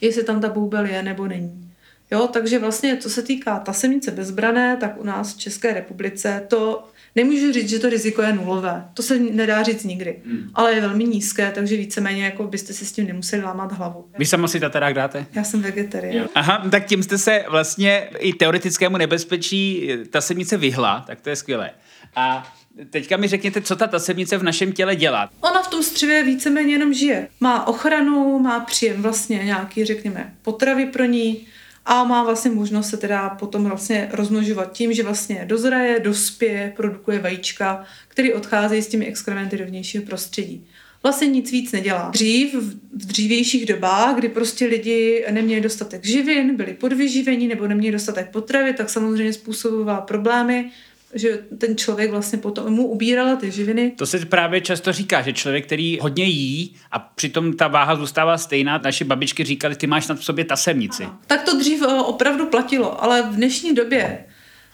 jestli 0.00 0.24
tam 0.24 0.40
ta 0.40 0.48
boubel 0.48 0.86
je 0.86 1.02
nebo 1.02 1.26
není. 1.26 1.65
Jo, 2.10 2.28
takže 2.32 2.58
vlastně, 2.58 2.96
co 2.96 3.10
se 3.10 3.22
týká 3.22 3.58
tasemnice 3.58 4.10
bezbrané, 4.10 4.76
tak 4.76 5.00
u 5.00 5.04
nás 5.04 5.34
v 5.34 5.38
České 5.38 5.74
republice 5.74 6.44
to 6.48 6.84
nemůžu 7.16 7.52
říct, 7.52 7.68
že 7.68 7.78
to 7.78 7.88
riziko 7.88 8.22
je 8.22 8.32
nulové. 8.32 8.84
To 8.94 9.02
se 9.02 9.18
nedá 9.18 9.62
říct 9.62 9.84
nikdy. 9.84 10.22
Hmm. 10.26 10.50
Ale 10.54 10.74
je 10.74 10.80
velmi 10.80 11.04
nízké, 11.04 11.52
takže 11.54 11.76
víceméně 11.76 12.24
jako 12.24 12.44
byste 12.44 12.72
si 12.72 12.86
s 12.86 12.92
tím 12.92 13.06
nemuseli 13.06 13.42
lámat 13.42 13.72
hlavu. 13.72 14.04
Vy 14.18 14.26
sama 14.26 14.48
si 14.48 14.60
tatarák 14.60 14.94
dáte? 14.94 15.26
Já 15.34 15.44
jsem 15.44 15.62
vegetarián. 15.62 16.28
Aha, 16.34 16.68
tak 16.70 16.86
tím 16.86 17.02
jste 17.02 17.18
se 17.18 17.44
vlastně 17.48 18.08
i 18.18 18.32
teoretickému 18.32 18.96
nebezpečí 18.96 19.90
ta 20.10 20.20
semnice 20.20 20.56
vyhla, 20.56 21.04
tak 21.06 21.20
to 21.20 21.30
je 21.30 21.36
skvělé. 21.36 21.70
A 22.16 22.52
Teďka 22.90 23.16
mi 23.16 23.28
řekněte, 23.28 23.60
co 23.60 23.76
ta 23.76 23.86
tasemnice 23.86 24.38
v 24.38 24.42
našem 24.42 24.72
těle 24.72 24.96
dělá. 24.96 25.30
Ona 25.40 25.62
v 25.62 25.68
tom 25.68 25.82
střevě 25.82 26.24
víceméně 26.24 26.72
jenom 26.72 26.94
žije. 26.94 27.28
Má 27.40 27.66
ochranu, 27.66 28.38
má 28.38 28.60
příjem 28.60 29.02
vlastně 29.02 29.38
nějaký, 29.44 29.84
řekněme, 29.84 30.34
potravy 30.42 30.86
pro 30.86 31.04
ní, 31.04 31.46
a 31.88 32.04
má 32.04 32.24
vlastně 32.24 32.50
možnost 32.50 32.90
se 32.90 32.96
teda 32.96 33.28
potom 33.28 33.64
vlastně 33.64 34.08
rozmnožovat 34.12 34.72
tím, 34.72 34.92
že 34.92 35.02
vlastně 35.02 35.44
dozraje, 35.44 36.00
dospěje, 36.00 36.72
produkuje 36.76 37.18
vajíčka, 37.18 37.84
který 38.08 38.32
odcházejí 38.32 38.82
s 38.82 38.88
těmi 38.88 39.06
exkrementy 39.06 39.58
do 39.58 39.64
vnějšího 39.64 40.04
prostředí. 40.04 40.66
Vlastně 41.02 41.28
nic 41.28 41.52
víc 41.52 41.72
nedělá. 41.72 42.10
Dřív, 42.10 42.54
v 42.92 43.06
dřívějších 43.06 43.66
dobách, 43.66 44.16
kdy 44.16 44.28
prostě 44.28 44.66
lidi 44.66 45.24
neměli 45.30 45.60
dostatek 45.60 46.04
živin, 46.04 46.56
byli 46.56 46.74
podvyživení 46.74 47.48
nebo 47.48 47.66
neměli 47.66 47.92
dostatek 47.92 48.30
potravy, 48.30 48.72
tak 48.72 48.90
samozřejmě 48.90 49.32
způsobovala 49.32 50.00
problémy 50.00 50.70
že 51.14 51.38
ten 51.58 51.76
člověk 51.76 52.10
vlastně 52.10 52.38
potom 52.38 52.72
mu 52.72 52.86
ubírala 52.86 53.36
ty 53.36 53.50
živiny. 53.50 53.92
To 53.96 54.06
se 54.06 54.26
právě 54.26 54.60
často 54.60 54.92
říká, 54.92 55.22
že 55.22 55.32
člověk, 55.32 55.66
který 55.66 55.98
hodně 56.00 56.24
jí 56.24 56.76
a 56.92 56.98
přitom 56.98 57.52
ta 57.52 57.68
váha 57.68 57.96
zůstává 57.96 58.38
stejná, 58.38 58.80
naše 58.84 59.04
babičky 59.04 59.44
říkali, 59.44 59.76
ty 59.76 59.86
máš 59.86 60.08
na 60.08 60.16
sobě 60.16 60.44
tasemnici. 60.44 61.02
Aha. 61.02 61.20
Tak 61.26 61.42
to 61.42 61.58
dřív 61.58 61.82
eh, 61.82 61.86
opravdu 61.86 62.46
platilo, 62.46 63.04
ale 63.04 63.22
v 63.22 63.36
dnešní 63.36 63.74
době 63.74 64.24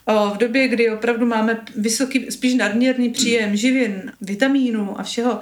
eh, 0.08 0.14
v 0.34 0.36
době, 0.36 0.68
kdy 0.68 0.90
opravdu 0.90 1.26
máme 1.26 1.60
vysoký, 1.76 2.30
spíš 2.30 2.54
nadměrný 2.54 3.10
příjem 3.10 3.56
živin, 3.56 4.12
vitamínů 4.20 5.00
a 5.00 5.02
všeho, 5.02 5.40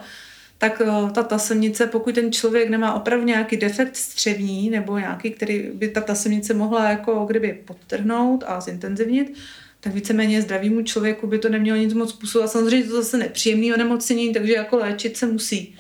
tak 0.59 0.83
eh, 0.85 1.11
ta 1.13 1.23
tasemnice, 1.23 1.87
pokud 1.87 2.15
ten 2.15 2.33
člověk 2.33 2.71
nemá 2.71 2.95
opravdu 2.95 3.27
nějaký 3.27 3.57
defekt 3.57 3.97
střevní 3.97 4.71
nebo 4.71 4.99
nějaký, 4.99 5.31
který 5.31 5.71
by 5.75 5.89
ta 5.89 6.01
tasemnice 6.01 6.55
mohla 6.55 6.91
jako 6.91 7.25
kdyby 7.25 7.61
podtrhnout 7.65 8.45
a 8.47 8.61
zintenzivnit, 8.61 9.35
tak 9.81 9.95
víceméně 9.95 10.43
zdravému 10.43 10.83
člověku 10.83 11.27
by 11.27 11.39
to 11.39 11.49
nemělo 11.49 11.79
nic 11.79 11.95
moc 11.95 12.11
způsobovat. 12.11 12.51
Samozřejmě 12.51 12.89
to 12.89 12.97
zase 12.97 13.19
nepříjemný 13.19 13.75
onemocnění, 13.75 14.33
takže 14.33 14.53
jako 14.53 14.77
léčit 14.77 15.17
se 15.17 15.27
musí. 15.27 15.77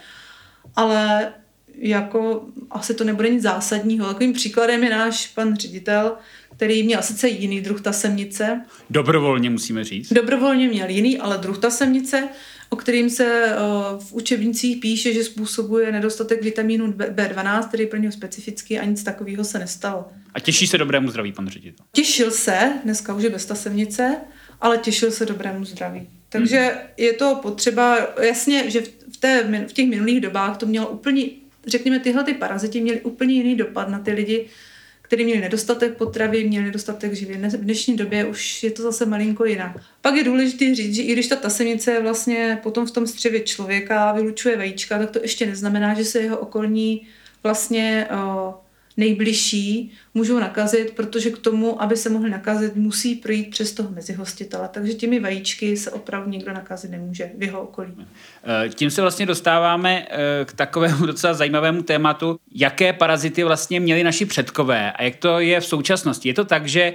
Ale 0.76 1.32
jako 1.78 2.44
asi 2.70 2.94
to 2.94 3.04
nebude 3.04 3.30
nic 3.30 3.42
zásadního. 3.42 4.06
Takovým 4.06 4.32
příkladem 4.32 4.84
je 4.84 4.90
náš 4.90 5.26
pan 5.26 5.56
ředitel, 5.56 6.16
který 6.56 6.82
měl 6.82 7.02
sice 7.02 7.28
jiný 7.28 7.60
druh 7.60 7.80
tasemnice. 7.80 8.64
Dobrovolně 8.90 9.50
musíme 9.50 9.84
říct. 9.84 10.12
Dobrovolně 10.12 10.68
měl 10.68 10.88
jiný, 10.88 11.18
ale 11.18 11.38
druh 11.38 11.58
tasemnice, 11.58 12.28
o 12.70 12.76
kterým 12.76 13.10
se 13.10 13.54
v 13.98 14.12
učebnicích 14.12 14.76
píše, 14.80 15.12
že 15.12 15.24
způsobuje 15.24 15.92
nedostatek 15.92 16.42
vitamínu 16.42 16.92
B12, 16.92 17.68
který 17.68 17.82
je 17.82 17.86
pro 17.86 17.98
něho 17.98 18.12
specifický 18.12 18.78
a 18.78 18.84
nic 18.84 19.02
takového 19.02 19.44
se 19.44 19.58
nestalo. 19.58 20.08
A 20.34 20.40
těší 20.40 20.66
se 20.66 20.78
dobrému 20.78 21.10
zdraví, 21.10 21.32
pan 21.32 21.48
ředitel? 21.48 21.86
Těšil 21.92 22.30
se, 22.30 22.72
dneska 22.84 23.14
už 23.14 23.22
je 23.22 23.30
bez 23.30 23.46
tasemnice, 23.46 24.16
ale 24.60 24.78
těšil 24.78 25.10
se 25.10 25.26
dobrému 25.26 25.64
zdraví. 25.64 26.08
Takže 26.28 26.58
hmm. 26.58 26.78
je 26.96 27.12
to 27.12 27.38
potřeba, 27.42 27.98
jasně, 28.22 28.70
že 28.70 28.80
v, 29.12 29.16
té, 29.16 29.64
v 29.68 29.72
těch 29.72 29.88
minulých 29.88 30.20
dobách 30.20 30.56
to 30.56 30.66
mělo 30.66 30.88
úplně, 30.88 31.24
řekněme, 31.66 31.98
tyhle 31.98 32.24
ty 32.24 32.34
paraziti 32.34 32.80
měly 32.80 33.00
úplně 33.00 33.34
jiný 33.34 33.56
dopad 33.56 33.88
na 33.88 33.98
ty 33.98 34.12
lidi, 34.12 34.46
kteří 35.10 35.24
měli 35.24 35.40
nedostatek 35.40 35.96
potravy, 35.96 36.44
měli 36.44 36.64
nedostatek 36.64 37.12
živin. 37.12 37.48
V 37.48 37.56
dnešní 37.56 37.96
době 37.96 38.24
už 38.24 38.62
je 38.62 38.70
to 38.70 38.82
zase 38.82 39.06
malinko 39.06 39.44
jinak. 39.44 39.76
Pak 40.00 40.14
je 40.14 40.24
důležité 40.24 40.74
říct, 40.74 40.94
že 40.94 41.02
i 41.02 41.12
když 41.12 41.26
ta 41.26 41.36
tasemnice 41.36 42.00
vlastně 42.02 42.58
potom 42.62 42.86
v 42.86 42.90
tom 42.90 43.06
střevě 43.06 43.40
člověka 43.40 44.12
vylučuje 44.12 44.56
vajíčka, 44.56 44.98
tak 44.98 45.10
to 45.10 45.18
ještě 45.22 45.46
neznamená, 45.46 45.94
že 45.94 46.04
se 46.04 46.18
jeho 46.18 46.38
okolní 46.38 47.06
vlastně 47.42 48.06
nejbližší 49.00 49.92
můžou 50.14 50.38
nakazit, 50.38 50.90
protože 50.90 51.30
k 51.30 51.38
tomu, 51.38 51.82
aby 51.82 51.96
se 51.96 52.10
mohli 52.10 52.30
nakazit, 52.30 52.76
musí 52.76 53.14
projít 53.14 53.50
přes 53.50 53.72
toho 53.72 53.90
mezihostitele. 53.90 54.68
Takže 54.72 54.94
těmi 54.94 55.20
vajíčky 55.20 55.76
se 55.76 55.90
opravdu 55.90 56.30
nikdo 56.30 56.52
nakazit 56.52 56.90
nemůže 56.90 57.30
v 57.38 57.42
jeho 57.42 57.62
okolí. 57.62 57.94
Eh, 58.64 58.68
tím 58.68 58.90
se 58.90 59.02
vlastně 59.02 59.26
dostáváme 59.26 60.06
eh, 60.10 60.44
k 60.44 60.52
takovému 60.52 61.06
docela 61.12 61.34
zajímavému 61.34 61.82
tématu, 61.82 62.38
jaké 62.54 62.92
parazity 62.92 63.44
vlastně 63.44 63.80
měli 63.80 64.04
naši 64.04 64.26
předkové 64.26 64.92
a 64.92 65.02
jak 65.02 65.16
to 65.16 65.40
je 65.40 65.60
v 65.60 65.66
současnosti. 65.66 66.28
Je 66.28 66.34
to 66.34 66.44
tak, 66.44 66.68
že 66.68 66.82
eh, 66.82 66.94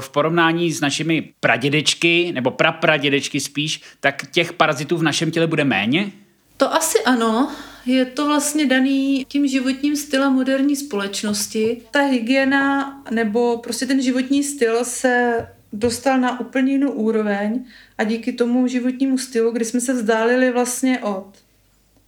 v 0.00 0.10
porovnání 0.10 0.72
s 0.72 0.80
našimi 0.80 1.32
pradědečky, 1.40 2.32
nebo 2.32 2.50
prapradědečky 2.50 3.40
spíš, 3.40 3.82
tak 4.00 4.30
těch 4.30 4.52
parazitů 4.52 4.96
v 4.96 5.02
našem 5.02 5.30
těle 5.30 5.46
bude 5.46 5.64
méně? 5.64 6.10
To 6.56 6.74
asi 6.74 6.98
ano. 7.04 7.52
Je 7.86 8.04
to 8.04 8.26
vlastně 8.26 8.66
daný 8.66 9.24
tím 9.28 9.46
životním 9.46 9.96
stylem 9.96 10.32
moderní 10.32 10.76
společnosti. 10.76 11.82
Ta 11.90 12.00
hygiena 12.00 13.02
nebo 13.10 13.58
prostě 13.58 13.86
ten 13.86 14.02
životní 14.02 14.42
styl 14.42 14.84
se 14.84 15.46
dostal 15.72 16.20
na 16.20 16.40
úplně 16.40 16.72
jinou 16.72 16.90
úroveň 16.90 17.64
a 17.98 18.04
díky 18.04 18.32
tomu 18.32 18.66
životnímu 18.66 19.18
stylu, 19.18 19.50
kdy 19.50 19.64
jsme 19.64 19.80
se 19.80 19.92
vzdálili 19.92 20.52
vlastně 20.52 20.98
od 20.98 21.26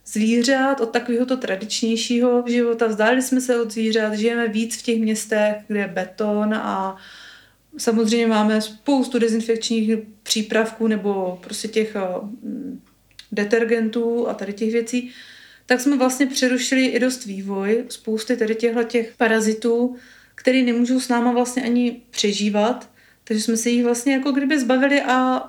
zvířat, 0.07 0.81
od 0.81 0.91
takového 0.91 1.27
to 1.27 1.37
tradičnějšího 1.37 2.45
života, 2.47 2.87
vzdálili 2.87 3.23
jsme 3.23 3.41
se 3.41 3.61
od 3.61 3.71
zvířat, 3.71 4.15
žijeme 4.15 4.49
víc 4.49 4.77
v 4.77 4.83
těch 4.83 5.01
městech, 5.01 5.57
kde 5.69 5.81
je 5.81 5.89
beton 5.89 6.55
a 6.55 6.97
samozřejmě 7.79 8.27
máme 8.27 8.61
spoustu 8.61 9.19
dezinfekčních 9.19 9.99
přípravků 10.23 10.87
nebo 10.87 11.39
prostě 11.43 11.69
těch 11.69 11.97
detergentů 13.33 14.29
a 14.29 14.35
tady 14.35 14.53
těch 14.53 14.73
věcí, 14.73 15.11
tak 15.67 15.81
jsme 15.81 15.97
vlastně 15.97 16.27
přerušili 16.27 16.87
i 16.87 16.99
dost 16.99 17.25
vývoj 17.25 17.85
spousty 17.89 18.37
tady 18.37 18.55
těchto 18.55 18.83
těch 18.83 19.15
parazitů, 19.17 19.97
který 20.35 20.63
nemůžou 20.63 21.01
s 21.01 21.09
náma 21.09 21.33
vlastně 21.33 21.63
ani 21.63 22.03
přežívat, 22.11 22.91
takže 23.25 23.43
jsme 23.43 23.57
se 23.57 23.71
jich 23.71 23.85
vlastně 23.85 24.13
jako 24.13 24.33
kdyby 24.33 24.61
zbavili 24.61 25.03
a 25.03 25.43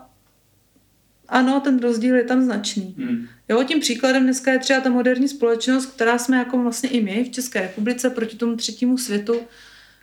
ano, 1.28 1.60
ten 1.60 1.80
rozdíl 1.80 2.16
je 2.16 2.24
tam 2.24 2.44
značný. 2.44 2.96
Hmm. 2.98 3.28
Jo, 3.50 3.64
tím 3.64 3.80
příkladem 3.80 4.24
dneska 4.24 4.52
je 4.52 4.60
třeba 4.60 4.82
ta 4.82 4.90
moderní 4.90 5.28
společnost, 5.28 5.86
která 5.86 6.18
jsme 6.18 6.38
jako 6.38 6.58
vlastně 6.58 6.90
i 6.90 7.04
my 7.04 7.24
v 7.24 7.32
České 7.32 7.62
republice 7.62 8.10
proti 8.10 8.38
tomu 8.38 8.56
třetímu 8.56 8.98
světu, 8.98 9.40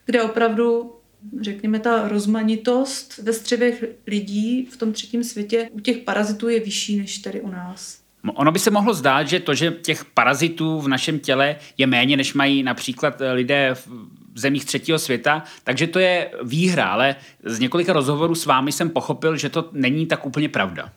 kde 0.06 0.22
opravdu 0.22 0.92
řekněme, 1.40 1.78
ta 1.78 2.08
rozmanitost 2.08 3.18
ve 3.18 3.32
střevech 3.32 3.84
lidí 4.06 4.66
v 4.66 4.76
tom 4.76 4.92
třetím 4.92 5.24
světě 5.24 5.68
u 5.72 5.80
těch 5.80 5.98
parazitů 5.98 6.48
je 6.48 6.60
vyšší 6.60 6.98
než 6.98 7.18
tady 7.18 7.40
u 7.40 7.48
nás. 7.48 8.01
Ono 8.34 8.52
by 8.52 8.58
se 8.58 8.70
mohlo 8.70 8.94
zdát, 8.94 9.28
že 9.28 9.40
to, 9.40 9.54
že 9.54 9.70
těch 9.70 10.04
parazitů 10.04 10.80
v 10.80 10.88
našem 10.88 11.18
těle 11.18 11.56
je 11.78 11.86
méně, 11.86 12.16
než 12.16 12.34
mají 12.34 12.62
například 12.62 13.20
eh, 13.20 13.32
lidé 13.32 13.70
v 13.74 13.88
zemích 14.34 14.64
třetího 14.64 14.98
světa, 14.98 15.44
takže 15.64 15.86
to 15.86 15.98
je 15.98 16.30
výhra, 16.42 16.84
ale 16.84 17.16
z 17.44 17.58
několika 17.58 17.92
rozhovorů 17.92 18.34
s 18.34 18.46
vámi 18.46 18.72
jsem 18.72 18.90
pochopil, 18.90 19.36
že 19.36 19.48
to 19.48 19.68
není 19.72 20.06
tak 20.06 20.26
úplně 20.26 20.48
pravda. 20.48 20.92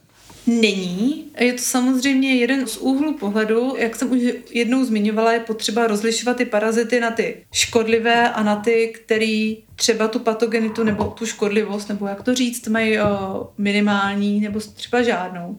Není. 0.48 1.26
Je 1.40 1.54
to 1.54 1.62
samozřejmě 1.62 2.36
jeden 2.36 2.68
z 2.68 2.78
úhlů 2.78 3.18
pohledu. 3.18 3.76
Jak 3.78 3.96
jsem 3.96 4.12
už 4.12 4.22
jednou 4.52 4.86
zmiňovala, 4.86 5.34
je 5.34 5.40
potřeba 5.40 5.88
rozlišovat 5.88 6.38
ty 6.38 6.46
parazity 6.46 7.00
na 7.00 7.12
ty 7.12 7.46
škodlivé 7.52 8.30
a 8.30 8.44
na 8.44 8.56
ty, 8.56 8.94
který 8.96 9.58
třeba 9.76 10.08
tu 10.08 10.20
patogenitu 10.20 10.84
nebo 10.84 11.04
tu 11.04 11.26
škodlivost, 11.26 11.90
nebo 11.90 12.08
jak 12.08 12.24
to 12.24 12.36
říct, 12.36 12.68
mají 12.68 13.00
o, 13.00 13.50
minimální 13.58 14.40
nebo 14.40 14.60
třeba 14.60 15.02
žádnou. 15.02 15.58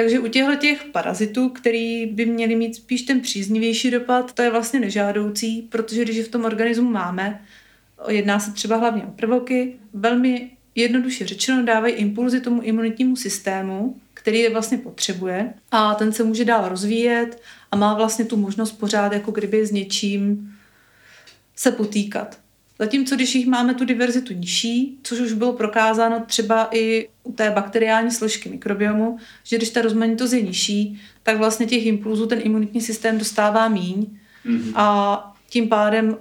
Takže 0.00 0.18
u 0.18 0.28
těchto 0.28 0.54
těch 0.54 0.84
parazitů, 0.84 1.48
který 1.48 2.06
by 2.06 2.26
měli 2.26 2.56
mít 2.56 2.74
spíš 2.74 3.02
ten 3.02 3.20
příznivější 3.20 3.90
dopad, 3.90 4.32
to 4.32 4.42
je 4.42 4.50
vlastně 4.50 4.80
nežádoucí, 4.80 5.62
protože 5.62 6.04
když 6.04 6.16
je 6.16 6.24
v 6.24 6.28
tom 6.28 6.44
organismu 6.44 6.90
máme, 6.90 7.44
jedná 8.08 8.40
se 8.40 8.52
třeba 8.52 8.76
hlavně 8.76 9.02
o 9.02 9.10
prvoky, 9.10 9.76
velmi 9.92 10.50
jednoduše 10.74 11.26
řečeno 11.26 11.64
dávají 11.64 11.94
impulzy 11.94 12.40
tomu 12.40 12.62
imunitnímu 12.62 13.16
systému, 13.16 13.96
který 14.14 14.38
je 14.38 14.50
vlastně 14.50 14.78
potřebuje 14.78 15.54
a 15.70 15.94
ten 15.94 16.12
se 16.12 16.24
může 16.24 16.44
dál 16.44 16.68
rozvíjet 16.68 17.42
a 17.70 17.76
má 17.76 17.94
vlastně 17.94 18.24
tu 18.24 18.36
možnost 18.36 18.72
pořád 18.72 19.12
jako 19.12 19.30
kdyby 19.30 19.66
s 19.66 19.70
něčím 19.70 20.54
se 21.56 21.72
potýkat. 21.72 22.38
Zatímco 22.78 23.16
když 23.16 23.34
jich 23.34 23.46
máme 23.46 23.74
tu 23.74 23.84
diverzitu 23.84 24.32
nižší, 24.34 24.98
což 25.02 25.20
už 25.20 25.32
bylo 25.32 25.52
prokázáno 25.52 26.24
třeba 26.26 26.68
i 26.72 27.08
u 27.30 27.32
té 27.32 27.50
bakteriální 27.50 28.10
složky 28.10 28.48
mikrobiomu, 28.48 29.18
že 29.44 29.56
když 29.56 29.70
ta 29.70 29.82
rozmanitost 29.82 30.32
je 30.32 30.42
nižší, 30.42 31.00
tak 31.22 31.38
vlastně 31.38 31.66
těch 31.66 31.86
impulzů 31.86 32.26
ten 32.26 32.40
imunitní 32.42 32.80
systém 32.80 33.18
dostává 33.18 33.68
míň 33.68 34.06
mm-hmm. 34.46 34.72
a 34.74 35.36
tím 35.48 35.68
pádem 35.68 36.16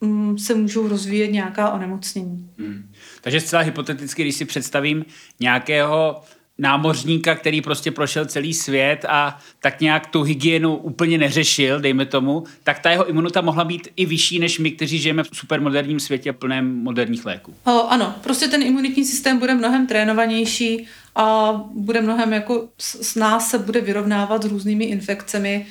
mm, 0.00 0.38
se 0.38 0.54
můžou 0.54 0.88
rozvíjet 0.88 1.28
nějaká 1.28 1.70
onemocnění. 1.70 2.50
Mm. 2.58 2.90
Takže 3.20 3.40
zcela 3.40 3.62
hypoteticky, 3.62 4.22
když 4.22 4.36
si 4.36 4.44
představím 4.44 5.04
nějakého 5.40 6.22
námořníka, 6.58 7.34
který 7.34 7.60
prostě 7.60 7.90
prošel 7.90 8.26
celý 8.26 8.54
svět 8.54 9.04
a 9.08 9.38
tak 9.60 9.80
nějak 9.80 10.06
tu 10.06 10.22
hygienu 10.22 10.76
úplně 10.76 11.18
neřešil, 11.18 11.80
dejme 11.80 12.06
tomu, 12.06 12.44
tak 12.64 12.78
ta 12.78 12.90
jeho 12.90 13.08
imunita 13.08 13.40
mohla 13.40 13.64
být 13.64 13.88
i 13.96 14.06
vyšší 14.06 14.38
než 14.38 14.58
my, 14.58 14.70
kteří 14.70 14.98
žijeme 14.98 15.22
v 15.22 15.28
supermoderním 15.32 16.00
světě 16.00 16.32
plném 16.32 16.82
moderních 16.82 17.26
léků. 17.26 17.54
O, 17.64 17.88
ano, 17.88 18.14
prostě 18.22 18.48
ten 18.48 18.62
imunitní 18.62 19.04
systém 19.04 19.38
bude 19.38 19.54
mnohem 19.54 19.86
trénovanější 19.86 20.86
a 21.14 21.52
bude 21.74 22.00
mnohem 22.00 22.32
jako 22.32 22.68
s 22.78 23.14
nás 23.14 23.50
se 23.50 23.58
bude 23.58 23.80
vyrovnávat 23.80 24.42
s 24.42 24.46
různými 24.46 24.84
infekcemi 24.84 25.66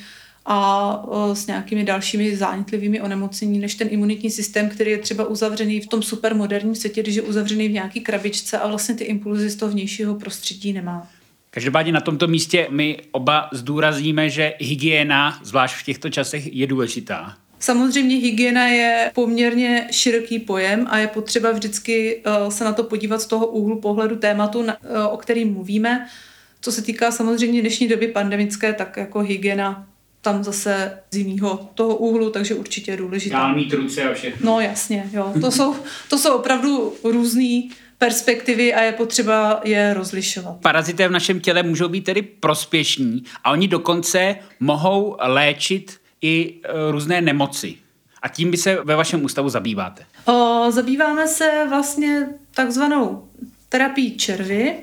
a 0.50 1.04
s 1.34 1.48
nějakými 1.48 1.84
dalšími 1.84 2.36
zánětlivými 2.36 3.02
onemocnění, 3.02 3.60
než 3.60 3.76
ten 3.76 3.88
imunitní 3.92 4.32
systém, 4.32 4.70
který 4.70 4.92
je 4.92 4.98
třeba 4.98 5.26
uzavřený 5.26 5.82
v 5.82 5.88
tom 5.88 6.04
supermoderním 6.04 6.76
světě, 6.76 7.02
když 7.02 7.16
je 7.16 7.22
uzavřený 7.22 7.68
v 7.68 7.72
nějaký 7.72 8.02
krabičce 8.02 8.58
a 8.58 8.68
vlastně 8.68 8.96
ty 8.96 9.04
impulzy 9.04 9.50
z 9.50 9.56
toho 9.56 9.72
vnějšího 9.72 10.16
prostředí 10.16 10.74
nemá. 10.74 11.08
Každopádně 11.50 11.92
na 11.92 12.02
tomto 12.02 12.28
místě 12.28 12.68
my 12.70 12.98
oba 13.12 13.50
zdůrazníme, 13.54 14.30
že 14.30 14.54
hygiena, 14.60 15.40
zvlášť 15.44 15.76
v 15.76 15.84
těchto 15.84 16.10
časech, 16.10 16.56
je 16.56 16.68
důležitá. 16.68 17.38
Samozřejmě 17.60 18.16
hygiena 18.16 18.68
je 18.68 19.12
poměrně 19.16 19.88
široký 19.92 20.40
pojem 20.40 20.88
a 20.90 20.98
je 20.98 21.08
potřeba 21.08 21.52
vždycky 21.52 22.24
se 22.50 22.64
na 22.64 22.74
to 22.74 22.84
podívat 22.84 23.22
z 23.22 23.26
toho 23.26 23.48
úhlu 23.48 23.82
pohledu 23.82 24.16
tématu, 24.16 24.66
o 25.10 25.18
kterým 25.18 25.54
mluvíme. 25.54 26.08
Co 26.62 26.72
se 26.72 26.82
týká 26.82 27.12
samozřejmě 27.12 27.62
dnešní 27.62 27.88
doby 27.88 28.08
pandemické, 28.08 28.74
tak 28.74 28.98
jako 28.98 29.20
hygiena 29.20 29.88
tam 30.32 30.44
zase 30.44 31.00
z 31.12 31.18
jiného 31.18 31.70
toho 31.76 31.96
úhlu, 31.96 32.30
takže 32.30 32.56
určitě 32.56 32.92
je 32.92 32.98
důležité. 32.98 33.36
Dál 33.36 33.56
mít 33.56 33.74
ruce 33.74 34.04
a 34.04 34.14
všechno. 34.14 34.52
No 34.52 34.60
jasně, 34.60 35.10
jo. 35.14 35.34
To 35.42 35.52
jsou, 35.52 35.76
to 36.10 36.18
jsou 36.18 36.36
opravdu 36.36 36.94
různé 37.04 37.62
perspektivy 37.98 38.74
a 38.74 38.82
je 38.82 38.92
potřeba 38.92 39.62
je 39.64 39.94
rozlišovat. 39.94 40.58
Parazité 40.62 41.08
v 41.08 41.12
našem 41.12 41.40
těle 41.40 41.64
můžou 41.64 41.88
být 41.88 42.02
tedy 42.02 42.22
prospěšní 42.22 43.24
a 43.44 43.52
oni 43.52 43.68
dokonce 43.68 44.36
mohou 44.60 45.18
léčit 45.20 45.98
i 46.22 46.54
e, 46.64 46.92
různé 46.92 47.22
nemoci. 47.22 47.76
A 48.22 48.28
tím 48.28 48.52
by 48.52 48.58
se 48.58 48.78
ve 48.84 48.96
vašem 48.96 49.24
ústavu 49.24 49.50
zabýváte? 49.50 50.06
O, 50.26 50.66
zabýváme 50.70 51.28
se 51.28 51.66
vlastně 51.70 52.28
takzvanou 52.56 53.28
terapii 53.70 54.12
červy, 54.12 54.76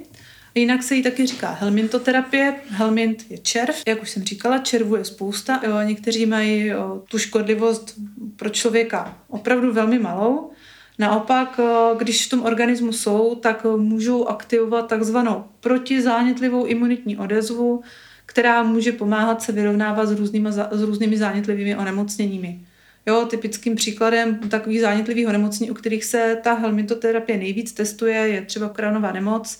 Jinak 0.55 0.83
se 0.83 0.95
jí 0.95 1.03
taky 1.03 1.27
říká 1.27 1.51
helmintoterapie. 1.51 2.55
Helmint 2.69 3.31
je 3.31 3.39
červ. 3.39 3.83
Jak 3.87 4.03
už 4.03 4.11
jsem 4.11 4.25
říkala, 4.25 4.59
červu 4.59 4.97
je 4.97 5.05
spousta. 5.05 5.61
Jo, 5.67 5.83
někteří 5.85 6.27
mají 6.27 6.67
jo, 6.67 7.03
tu 7.09 7.19
škodlivost 7.19 7.95
pro 8.37 8.49
člověka 8.49 9.19
opravdu 9.29 9.73
velmi 9.73 9.99
malou. 9.99 10.51
Naopak, 10.99 11.61
když 11.99 12.27
v 12.27 12.31
tom 12.31 12.43
organismu 12.45 12.93
jsou, 12.93 13.35
tak 13.35 13.67
můžou 13.77 14.27
aktivovat 14.27 14.89
takzvanou 14.89 15.45
protizánětlivou 15.61 16.65
imunitní 16.65 17.17
odezvu, 17.17 17.83
která 18.27 18.63
může 18.63 18.93
pomáhat 18.93 19.43
se 19.43 19.53
vyrovnávat 19.53 20.09
s 20.09 20.13
různými, 20.13 20.53
s 20.53 20.83
různými 20.83 21.17
zánětlivými 21.17 21.77
onemocněními. 21.77 22.61
Jo, 23.07 23.27
typickým 23.31 23.75
příkladem 23.75 24.39
takových 24.39 24.81
zánětlivých 24.81 25.29
onemocnění, 25.29 25.71
u 25.71 25.75
kterých 25.75 26.05
se 26.05 26.39
ta 26.43 26.55
helmintoterapie 26.55 27.39
nejvíc 27.39 27.73
testuje, 27.73 28.17
je 28.17 28.43
třeba 28.43 28.69
krávnová 28.69 29.13
nemoc, 29.13 29.59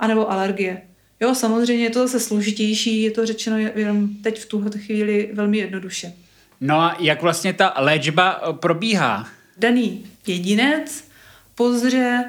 anebo 0.00 0.30
alergie. 0.30 0.82
Jo, 1.20 1.34
samozřejmě 1.34 1.84
je 1.84 1.90
to 1.90 2.06
zase 2.06 2.20
složitější, 2.20 3.02
je 3.02 3.10
to 3.10 3.26
řečeno 3.26 3.58
jenom 3.58 4.08
teď 4.08 4.40
v 4.40 4.46
tuhle 4.46 4.70
chvíli 4.70 5.30
velmi 5.32 5.58
jednoduše. 5.58 6.12
No 6.60 6.80
a 6.80 6.96
jak 7.00 7.22
vlastně 7.22 7.52
ta 7.52 7.74
léčba 7.76 8.40
eh, 8.42 8.52
probíhá? 8.52 9.28
Daný 9.56 10.06
jedinec 10.26 11.04
pozře, 11.54 12.24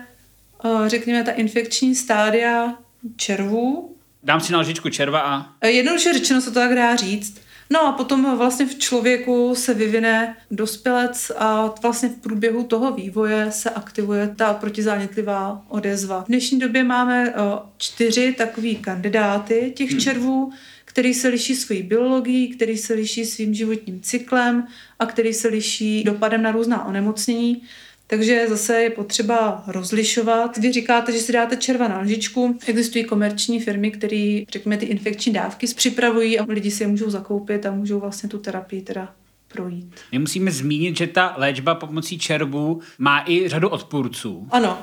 eh, 0.66 0.90
řekněme, 0.90 1.24
ta 1.24 1.32
infekční 1.32 1.96
stádia 1.96 2.74
červů. 3.18 3.96
Dám 4.24 4.42
si 4.42 4.54
na 4.54 4.60
lžičku 4.60 4.90
červa 4.90 5.20
a... 5.20 5.46
Eh, 5.62 5.70
jednoduše 5.70 6.14
řečeno 6.14 6.42
se 6.42 6.52
to 6.52 6.60
tak 6.60 6.76
dá 6.76 6.96
říct. 6.96 7.42
No 7.72 7.88
a 7.88 7.92
potom 7.92 8.38
vlastně 8.38 8.66
v 8.66 8.76
člověku 8.76 9.56
se 9.56 9.74
vyvine 9.74 10.36
dospělec 10.52 11.32
a 11.38 11.76
vlastně 11.82 12.10
v 12.10 12.16
průběhu 12.16 12.64
toho 12.64 12.92
vývoje 12.92 13.52
se 13.52 13.70
aktivuje 13.70 14.34
ta 14.38 14.54
protizánětlivá 14.54 15.66
odezva. 15.68 16.24
V 16.24 16.28
dnešní 16.28 16.60
době 16.60 16.84
máme 16.84 17.34
čtyři 17.78 18.36
takový 18.38 18.76
kandidáty 18.76 19.74
těch 19.76 19.92
hmm. 19.92 20.00
červů, 20.00 20.52
který 20.86 21.14
se 21.14 21.28
liší 21.28 21.56
svojí 21.56 21.84
biologií, 21.84 22.56
který 22.56 22.78
se 22.78 22.94
liší 22.94 23.26
svým 23.26 23.54
životním 23.54 24.02
cyklem 24.02 24.68
a 25.00 25.06
který 25.06 25.34
se 25.34 25.48
liší 25.48 26.04
dopadem 26.04 26.42
na 26.42 26.52
různá 26.52 26.86
onemocnění. 26.86 27.62
Takže 28.12 28.46
zase 28.50 28.82
je 28.82 28.90
potřeba 28.90 29.64
rozlišovat. 29.68 30.58
Vy 30.58 30.72
říkáte, 30.72 31.12
že 31.12 31.20
si 31.20 31.32
dáte 31.32 31.58
červa 31.58 31.88
na 31.88 32.00
lžičku. 32.00 32.58
Existují 32.68 33.04
komerční 33.04 33.60
firmy, 33.60 33.92
které, 33.92 34.42
řekněme, 34.52 34.78
ty 34.78 34.86
infekční 34.86 35.34
dávky 35.34 35.68
připravují 35.76 36.40
a 36.40 36.46
lidi 36.48 36.72
si 36.72 36.84
je 36.84 36.88
můžou 36.88 37.10
zakoupit 37.10 37.66
a 37.66 37.72
můžou 37.72 38.00
vlastně 38.00 38.30
tu 38.30 38.38
terapii 38.38 38.82
teda 38.82 39.14
projít. 39.54 39.96
My 40.12 40.20
musíme 40.20 40.52
zmínit, 40.52 40.98
že 40.98 41.08
ta 41.08 41.34
léčba 41.38 41.76
pomocí 41.76 42.20
červů 42.20 42.82
má 42.98 43.24
i 43.28 43.50
řadu 43.50 43.70
odpůrců. 43.70 44.48
Ano, 44.52 44.78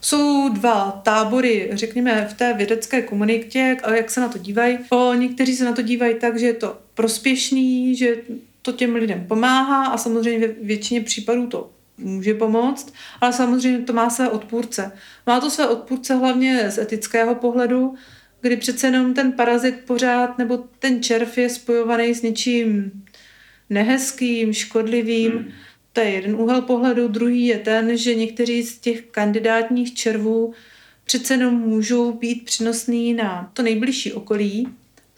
jsou 0.00 0.48
dva 0.48 1.00
tábory, 1.04 1.70
řekněme, 1.72 2.28
v 2.30 2.34
té 2.34 2.54
vědecké 2.54 3.02
komunitě, 3.02 3.76
jak 3.94 4.10
se 4.10 4.20
na 4.20 4.28
to 4.28 4.38
dívají. 4.38 4.78
O, 4.90 5.14
někteří 5.14 5.56
se 5.56 5.64
na 5.64 5.72
to 5.72 5.82
dívají 5.82 6.14
tak, 6.14 6.38
že 6.38 6.46
je 6.46 6.54
to 6.54 6.78
prospěšný, 6.94 7.96
že 7.96 8.16
to 8.62 8.72
těm 8.72 8.94
lidem 8.94 9.24
pomáhá 9.28 9.86
a 9.86 9.98
samozřejmě 9.98 10.48
ve 10.48 10.54
většině 10.62 11.00
případů 11.00 11.46
to 11.46 11.70
může 11.98 12.34
pomoct, 12.34 12.94
ale 13.20 13.32
samozřejmě 13.32 13.78
to 13.78 13.92
má 13.92 14.10
své 14.10 14.28
odpůrce. 14.28 14.92
Má 15.26 15.40
to 15.40 15.50
své 15.50 15.68
odpůrce 15.68 16.14
hlavně 16.14 16.70
z 16.70 16.78
etického 16.78 17.34
pohledu, 17.34 17.94
kdy 18.40 18.56
přece 18.56 18.86
jenom 18.86 19.14
ten 19.14 19.32
parazit 19.32 19.80
pořád 19.86 20.38
nebo 20.38 20.64
ten 20.78 21.02
červ 21.02 21.38
je 21.38 21.48
spojovaný 21.48 22.14
s 22.14 22.22
něčím 22.22 22.92
nehezkým, 23.70 24.52
škodlivým. 24.52 25.32
Hmm. 25.32 25.52
To 25.92 26.00
je 26.00 26.10
jeden 26.10 26.34
úhel 26.34 26.62
pohledu. 26.62 27.08
Druhý 27.08 27.46
je 27.46 27.58
ten, 27.58 27.96
že 27.96 28.14
někteří 28.14 28.62
z 28.62 28.78
těch 28.78 29.02
kandidátních 29.02 29.94
červů 29.94 30.54
přece 31.04 31.34
jenom 31.34 31.54
můžou 31.54 32.12
být 32.12 32.44
přínosný 32.44 33.14
na 33.14 33.50
to 33.54 33.62
nejbližší 33.62 34.12
okolí. 34.12 34.68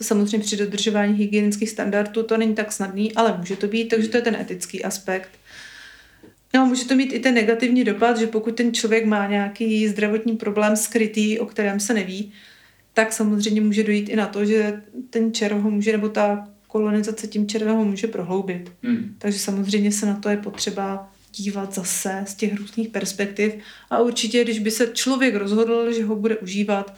Samozřejmě 0.01 0.39
při 0.39 0.57
dodržování 0.57 1.13
hygienických 1.13 1.69
standardů 1.69 2.23
to 2.23 2.37
není 2.37 2.55
tak 2.55 2.71
snadný, 2.71 3.13
ale 3.13 3.37
může 3.37 3.55
to 3.55 3.67
být, 3.67 3.87
takže 3.87 4.09
to 4.09 4.17
je 4.17 4.23
ten 4.23 4.35
etický 4.35 4.83
aspekt. 4.83 5.29
No, 6.53 6.65
může 6.65 6.85
to 6.85 6.95
mít 6.95 7.13
i 7.13 7.19
ten 7.19 7.33
negativní 7.33 7.83
dopad, 7.83 8.17
že 8.17 8.27
pokud 8.27 8.55
ten 8.55 8.73
člověk 8.73 9.05
má 9.05 9.27
nějaký 9.27 9.87
zdravotní 9.87 10.37
problém 10.37 10.75
skrytý, 10.75 11.39
o 11.39 11.45
kterém 11.45 11.79
se 11.79 11.93
neví, 11.93 12.31
tak 12.93 13.13
samozřejmě 13.13 13.61
může 13.61 13.83
dojít 13.83 14.09
i 14.09 14.15
na 14.15 14.27
to, 14.27 14.45
že 14.45 14.81
ten 15.09 15.33
červ 15.33 15.57
ho 15.57 15.71
může, 15.71 15.91
nebo 15.91 16.09
ta 16.09 16.47
kolonizace 16.67 17.27
tím 17.27 17.47
červem 17.47 17.75
ho 17.75 17.85
může 17.85 18.07
prohloubit. 18.07 18.71
Hmm. 18.83 19.15
Takže 19.17 19.39
samozřejmě 19.39 19.91
se 19.91 20.05
na 20.05 20.15
to 20.15 20.29
je 20.29 20.37
potřeba 20.37 21.11
dívat 21.35 21.73
zase 21.73 22.23
z 22.27 22.35
těch 22.35 22.55
různých 22.55 22.89
perspektiv 22.89 23.53
a 23.89 24.01
určitě, 24.01 24.43
když 24.43 24.59
by 24.59 24.71
se 24.71 24.87
člověk 24.93 25.35
rozhodl, 25.35 25.93
že 25.93 26.05
ho 26.05 26.15
bude 26.15 26.37
užívat, 26.37 26.95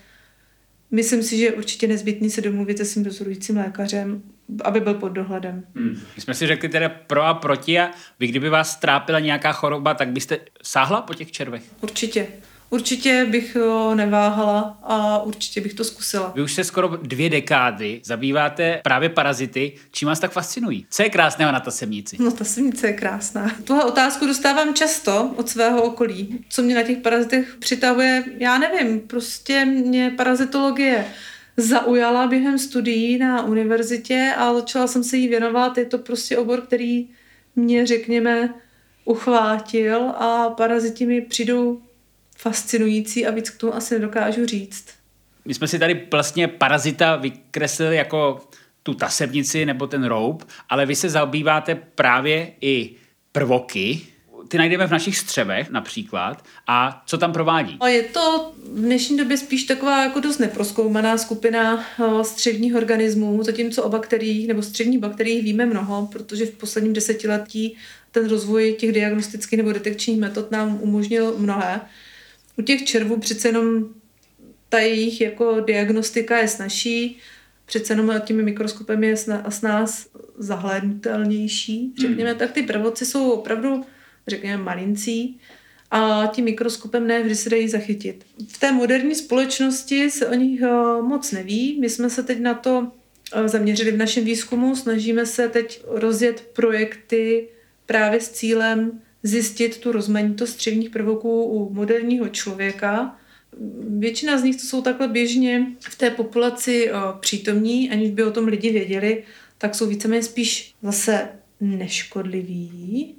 myslím 0.92 1.24
si, 1.24 1.38
že 1.38 1.44
je 1.44 1.54
určitě 1.54 1.88
nezbytný 1.88 2.30
se 2.30 2.42
domluvit 2.42 2.78
se 2.78 2.86
svým 2.86 3.04
dozorujícím 3.04 3.58
lékařem, 3.58 4.22
aby 4.64 4.80
byl 4.80 4.94
pod 4.94 5.10
dohledem. 5.10 5.64
Hmm. 5.76 6.02
My 6.16 6.22
jsme 6.22 6.34
si 6.34 6.48
řekli 6.48 6.70
teda 6.70 6.90
pro 6.90 7.24
a 7.24 7.34
proti 7.34 7.80
a 7.80 7.92
vy 8.20 8.28
kdyby 8.28 8.50
vás 8.50 8.76
trápila 8.76 9.20
nějaká 9.20 9.52
choroba, 9.52 9.94
tak 9.94 10.10
byste 10.10 10.38
sáhla 10.64 11.02
po 11.02 11.14
těch 11.14 11.32
červech? 11.32 11.64
Určitě. 11.82 12.28
Určitě 12.72 13.26
bych 13.30 13.58
neváhala 13.96 14.80
a 14.84 15.22
určitě 15.22 15.62
bych 15.62 15.74
to 15.74 15.84
zkusila. 15.84 16.32
Vy 16.36 16.42
už 16.42 16.54
se 16.54 16.64
skoro 16.64 16.88
dvě 16.88 17.30
dekády 17.30 18.02
zabýváte 18.04 18.80
právě 18.84 19.10
parazity. 19.10 19.74
Čím 19.92 20.08
vás 20.08 20.20
tak 20.20 20.32
fascinují? 20.32 20.86
Co 20.90 21.04
je 21.04 21.10
krásného 21.10 21.52
na 21.52 21.60
tasemnici? 21.60 22.18
No 22.20 22.32
tasemnice 22.32 22.88
je 22.88 22.94
krásná. 22.94 23.52
Tuhle 23.64 23.84
otázku 23.84 24.28
dostávám 24.28 24.74
často 24.74 25.34
od 25.36 25.50
svého 25.50 25.84
okolí. 25.84 26.46
Co 26.50 26.62
mě 26.62 26.76
na 26.76 26.84
těch 26.84 26.98
parazitech 26.98 27.56
přitahuje, 27.60 28.24
já 28.38 28.58
nevím. 28.58 29.00
Prostě 29.00 29.66
mě 29.66 30.14
parazitologie 30.18 31.06
zaujala 31.60 32.28
během 32.28 32.60
studií 32.60 33.18
na 33.18 33.44
univerzitě 33.44 34.34
a 34.38 34.54
začala 34.54 34.88
jsem 34.88 35.04
se 35.04 35.18
jí 35.18 35.28
věnovat. 35.28 35.78
Je 35.78 35.86
to 35.86 35.98
prostě 35.98 36.38
obor, 36.38 36.62
který 36.62 37.08
mě, 37.56 37.86
řekněme, 37.86 38.54
uchvátil 39.06 40.10
a 40.10 40.50
paraziti 40.50 41.06
mi 41.06 41.22
přijdou 41.22 41.82
fascinující 42.38 43.26
a 43.26 43.32
víc 43.32 43.50
k 43.50 43.58
tomu 43.58 43.76
asi 43.76 43.94
nedokážu 43.94 44.46
říct. 44.46 44.86
My 45.46 45.54
jsme 45.54 45.68
si 45.68 45.80
tady 45.80 46.08
vlastně 46.12 46.48
parazita 46.48 47.16
vykreslili 47.16 47.96
jako 47.96 48.50
tu 48.84 48.94
tasebnici 48.94 49.66
nebo 49.66 49.88
ten 49.88 50.04
roub, 50.04 50.48
ale 50.70 50.86
vy 50.86 50.96
se 50.96 51.10
zabýváte 51.10 51.76
právě 51.76 52.52
i 52.62 52.96
prvoky, 53.32 54.02
ty 54.50 54.58
najdeme 54.58 54.88
v 54.88 54.92
našich 54.92 55.18
střevech 55.18 55.70
například. 55.70 56.46
A 56.68 57.04
co 57.06 57.18
tam 57.18 57.34
provádí? 57.34 57.78
A 57.80 57.88
je 57.88 58.04
to 58.04 58.54
v 58.74 58.80
dnešní 58.82 59.18
době 59.18 59.38
spíš 59.38 59.64
taková 59.64 60.04
jako 60.04 60.20
dost 60.20 60.38
neproskoumaná 60.38 61.18
skupina 61.18 61.86
střevních 62.22 62.76
organismů, 62.76 63.44
zatímco 63.44 63.84
o 63.84 63.90
bakteriích 63.90 64.48
nebo 64.48 64.62
střevních 64.62 65.00
bakteriích 65.00 65.44
víme 65.44 65.66
mnoho, 65.66 66.10
protože 66.12 66.46
v 66.46 66.52
posledním 66.52 66.94
desetiletí 66.94 67.78
ten 68.12 68.30
rozvoj 68.30 68.76
těch 68.80 68.92
diagnostických 68.92 69.58
nebo 69.58 69.72
detekčních 69.72 70.20
metod 70.20 70.52
nám 70.52 70.80
umožnil 70.82 71.36
mnohé. 71.38 71.82
U 72.58 72.62
těch 72.62 72.86
červů 72.86 73.18
přece 73.20 73.48
jenom 73.48 73.86
ta 74.70 74.80
jejich 74.80 75.22
jako 75.22 75.60
diagnostika 75.60 76.38
je 76.38 76.48
snažší, 76.48 77.18
přece 77.66 77.94
jenom 77.94 78.22
tím 78.26 78.46
mikroskopem 78.46 79.04
je 79.04 79.18
s 79.50 79.62
nás 79.62 80.08
zahlédnutelnější, 80.38 81.94
řekněme, 82.00 82.30
hmm. 82.30 82.40
tak 82.40 82.52
ty 82.52 82.64
prvoci 82.64 83.06
jsou 83.06 83.32
opravdu, 83.32 83.86
řekněme, 84.30 84.64
malincí 84.64 85.40
a 85.92 86.32
tím 86.34 86.46
mikroskopem 86.46 87.08
ne 87.08 87.24
vždy 87.24 87.36
se 87.36 87.50
dají 87.50 87.70
zachytit. 87.70 88.26
V 88.48 88.60
té 88.60 88.72
moderní 88.72 89.16
společnosti 89.16 90.12
se 90.12 90.28
o 90.28 90.34
nich 90.34 90.62
eh, 90.62 91.02
moc 91.02 91.32
neví. 91.32 91.78
My 91.80 91.90
jsme 91.90 92.10
se 92.10 92.24
teď 92.24 92.40
na 92.40 92.54
to 92.54 92.92
eh, 93.34 93.48
zaměřili 93.48 93.92
v 93.92 93.98
našem 93.98 94.26
výzkumu, 94.26 94.76
snažíme 94.76 95.26
se 95.26 95.50
teď 95.50 95.82
rozjet 95.88 96.50
projekty 96.54 97.48
právě 97.86 98.22
s 98.22 98.30
cílem 98.30 99.02
zjistit 99.24 99.78
tu 99.78 99.92
rozmanitost 99.92 100.54
střevních 100.54 100.90
prvoků 100.90 101.44
u 101.44 101.74
moderního 101.74 102.30
člověka. 102.30 103.20
Většina 104.00 104.38
z 104.38 104.44
nich 104.44 104.56
to 104.56 104.68
jsou 104.68 104.82
takhle 104.82 105.08
běžně 105.08 105.68
v 105.80 105.98
té 105.98 106.10
populaci 106.10 106.90
eh, 106.90 106.94
přítomní, 107.20 107.92
aniž 107.92 108.12
by 108.12 108.24
o 108.24 108.32
tom 108.32 108.46
lidi 108.46 108.72
věděli, 108.72 109.24
tak 109.58 109.76
jsou 109.76 109.88
víceméně 109.88 110.24
spíš 110.24 110.74
zase 110.82 111.30
neškodliví. 111.62 113.16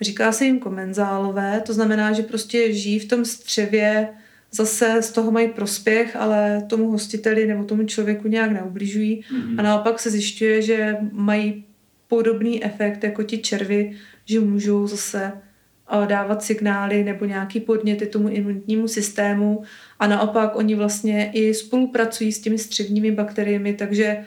Říká 0.00 0.32
se 0.32 0.44
jim 0.44 0.58
komenzálové, 0.58 1.62
to 1.66 1.72
znamená, 1.72 2.12
že 2.12 2.22
prostě 2.22 2.72
žijí 2.72 2.98
v 2.98 3.08
tom 3.08 3.24
střevě, 3.24 4.08
zase 4.54 5.02
z 5.02 5.12
toho 5.12 5.30
mají 5.30 5.48
prospěch, 5.48 6.16
ale 6.16 6.62
tomu 6.66 6.90
hostiteli 6.90 7.46
nebo 7.46 7.64
tomu 7.64 7.84
člověku 7.84 8.28
nějak 8.28 8.52
neubližují. 8.52 9.20
Mm-hmm. 9.20 9.58
A 9.58 9.62
naopak 9.62 10.00
se 10.00 10.10
zjišťuje, 10.10 10.62
že 10.62 10.96
mají 11.12 11.64
podobný 12.08 12.64
efekt 12.64 13.04
jako 13.04 13.22
ti 13.22 13.38
červy, 13.38 13.96
že 14.24 14.40
můžou 14.40 14.86
zase 14.86 15.32
eh, 15.32 16.06
dávat 16.06 16.42
signály 16.42 17.04
nebo 17.04 17.24
nějaký 17.24 17.60
podněty 17.60 18.06
tomu 18.06 18.28
imunitnímu 18.28 18.88
systému 18.88 19.62
a 19.98 20.06
naopak 20.06 20.56
oni 20.56 20.74
vlastně 20.74 21.30
i 21.34 21.54
spolupracují 21.54 22.32
s 22.32 22.40
těmi 22.40 22.58
střevními 22.58 23.10
bakteriemi, 23.10 23.74
takže 23.74 24.24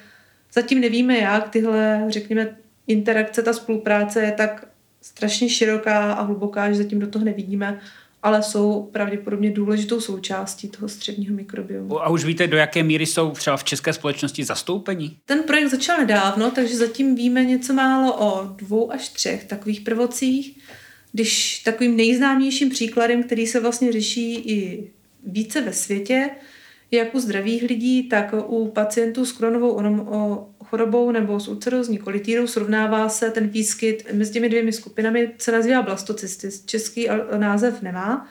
zatím 0.54 0.82
nevíme, 0.82 1.18
jak 1.18 1.50
tyhle, 1.50 2.06
řekněme, 2.08 2.56
interakce, 2.88 3.44
ta 3.44 3.54
spolupráce 3.54 4.22
je 4.22 4.32
tak 4.32 4.68
strašně 5.10 5.50
široká 5.50 6.14
a 6.14 6.22
hluboká, 6.22 6.70
že 6.70 6.76
zatím 6.76 7.00
do 7.00 7.08
toho 7.08 7.26
nevidíme, 7.26 7.80
ale 8.24 8.44
jsou 8.44 8.90
pravděpodobně 8.92 9.52
důležitou 9.52 10.02
součástí 10.02 10.70
toho 10.70 10.90
středního 10.90 11.36
mikrobiomu. 11.36 12.04
A 12.04 12.10
už 12.10 12.26
víte, 12.26 12.48
do 12.48 12.58
jaké 12.58 12.84
míry 12.84 13.06
jsou 13.06 13.32
třeba 13.32 13.58
v 13.58 13.64
české 13.64 13.94
společnosti 13.94 14.44
zastoupení? 14.44 15.18
Ten 15.26 15.44
projekt 15.44 15.70
začal 15.70 15.98
nedávno, 15.98 16.52
takže 16.52 16.78
zatím 16.78 17.16
víme 17.16 17.46
něco 17.46 17.74
málo 17.74 18.18
o 18.20 18.44
dvou 18.56 18.92
až 18.92 19.10
třech 19.10 19.44
takových 19.44 19.82
prvocích. 19.82 20.58
Když 21.12 21.60
takovým 21.60 21.98
nejznámějším 21.98 22.70
příkladem, 22.70 23.24
který 23.24 23.48
se 23.48 23.60
vlastně 23.60 23.92
řeší 23.92 24.34
i 24.36 24.90
více 25.26 25.62
ve 25.62 25.74
světě, 25.74 26.30
jak 26.92 27.16
u 27.16 27.20
zdravých 27.20 27.64
lidí, 27.64 28.04
tak 28.04 28.34
u 28.48 28.68
pacientů 28.68 29.26
s 29.26 29.32
kronovou 29.32 29.72
chorobou 30.70 31.12
nebo 31.12 31.40
s 31.40 31.48
ulcerózní 31.48 31.98
kolitírou 31.98 32.48
srovnává 32.48 33.10
se 33.10 33.32
ten 33.32 33.48
výskyt 33.48 34.08
mezi 34.14 34.34
těmi 34.34 34.50
dvěmi 34.50 34.74
skupinami, 34.74 35.32
se 35.38 35.52
nazývá 35.52 35.82
blastocystis, 35.82 36.66
český 36.66 37.08
název 37.38 37.82
nemá. 37.82 38.28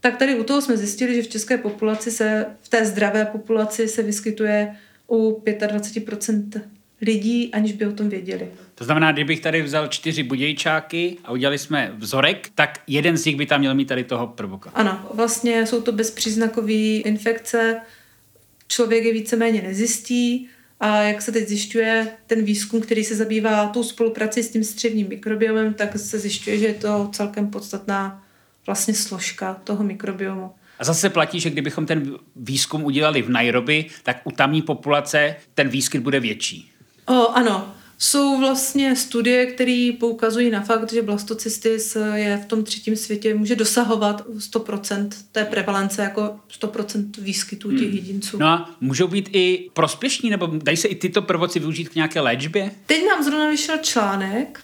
Tak 0.00 0.16
tady 0.16 0.34
u 0.34 0.44
toho 0.44 0.62
jsme 0.62 0.76
zjistili, 0.76 1.14
že 1.14 1.22
v 1.22 1.28
české 1.28 1.58
populaci 1.58 2.10
se, 2.10 2.46
v 2.62 2.68
té 2.68 2.86
zdravé 2.86 3.24
populaci 3.24 3.88
se 3.88 4.02
vyskytuje 4.02 4.76
u 5.10 5.42
25% 5.44 6.62
lidí, 7.00 7.52
aniž 7.52 7.72
by 7.72 7.86
o 7.86 7.92
tom 7.92 8.08
věděli. 8.08 8.48
To 8.74 8.84
znamená, 8.84 9.12
kdybych 9.12 9.40
tady 9.40 9.62
vzal 9.62 9.88
čtyři 9.88 10.22
budějčáky 10.22 11.16
a 11.24 11.32
udělali 11.32 11.58
jsme 11.58 11.92
vzorek, 11.98 12.50
tak 12.54 12.80
jeden 12.86 13.16
z 13.16 13.24
nich 13.24 13.36
by 13.36 13.46
tam 13.46 13.60
měl 13.60 13.74
mít 13.74 13.88
tady 13.88 14.04
toho 14.04 14.26
prvoka. 14.26 14.70
Ano, 14.74 15.08
vlastně 15.14 15.66
jsou 15.66 15.80
to 15.80 15.92
bezpříznakové 15.92 16.72
infekce, 17.04 17.80
člověk 18.68 19.04
je 19.04 19.12
víceméně 19.12 19.62
nezjistí, 19.62 20.48
a 20.80 21.02
jak 21.02 21.22
se 21.22 21.32
teď 21.32 21.48
zjišťuje 21.48 22.08
ten 22.26 22.44
výzkum, 22.44 22.80
který 22.80 23.04
se 23.04 23.16
zabývá 23.16 23.66
tou 23.66 23.82
spoluprací 23.82 24.42
s 24.42 24.50
tím 24.50 24.64
střevním 24.64 25.08
mikrobiomem, 25.08 25.74
tak 25.74 25.98
se 25.98 26.18
zjišťuje, 26.18 26.58
že 26.58 26.66
je 26.66 26.74
to 26.74 27.08
celkem 27.12 27.50
podstatná 27.50 28.22
vlastně 28.66 28.94
složka 28.94 29.60
toho 29.64 29.84
mikrobiomu. 29.84 30.50
A 30.78 30.84
zase 30.84 31.10
platí, 31.10 31.40
že 31.40 31.50
kdybychom 31.50 31.86
ten 31.86 32.16
výzkum 32.36 32.84
udělali 32.84 33.22
v 33.22 33.28
Nairobi, 33.28 33.86
tak 34.02 34.20
u 34.24 34.30
tamní 34.30 34.62
populace 34.62 35.36
ten 35.54 35.68
výskyt 35.68 36.02
bude 36.02 36.20
větší. 36.20 36.72
O, 37.06 37.28
ano, 37.28 37.74
jsou 37.98 38.38
vlastně 38.38 38.96
studie, 38.96 39.46
které 39.46 39.90
poukazují 40.00 40.50
na 40.50 40.60
fakt, 40.60 40.92
že 40.92 41.02
blastocystis 41.02 41.96
je 42.14 42.36
v 42.36 42.46
tom 42.46 42.64
třetím 42.64 42.96
světě, 42.96 43.34
může 43.34 43.56
dosahovat 43.56 44.26
100% 44.28 45.08
té 45.32 45.44
prevalence, 45.44 46.02
jako 46.02 46.36
100% 46.60 47.10
výskytů 47.18 47.70
těch 47.70 47.88
hmm. 47.88 47.96
jedinců. 47.96 48.38
No 48.38 48.46
a 48.46 48.70
můžou 48.80 49.08
být 49.08 49.28
i 49.32 49.70
prospěšní, 49.72 50.30
nebo 50.30 50.46
dají 50.46 50.76
se 50.76 50.88
i 50.88 50.94
tyto 50.94 51.22
prvoci 51.22 51.58
využít 51.58 51.88
k 51.88 51.94
nějaké 51.94 52.20
léčbě? 52.20 52.70
Teď 52.86 53.06
nám 53.08 53.24
zrovna 53.24 53.50
vyšel 53.50 53.78
článek, 53.78 54.60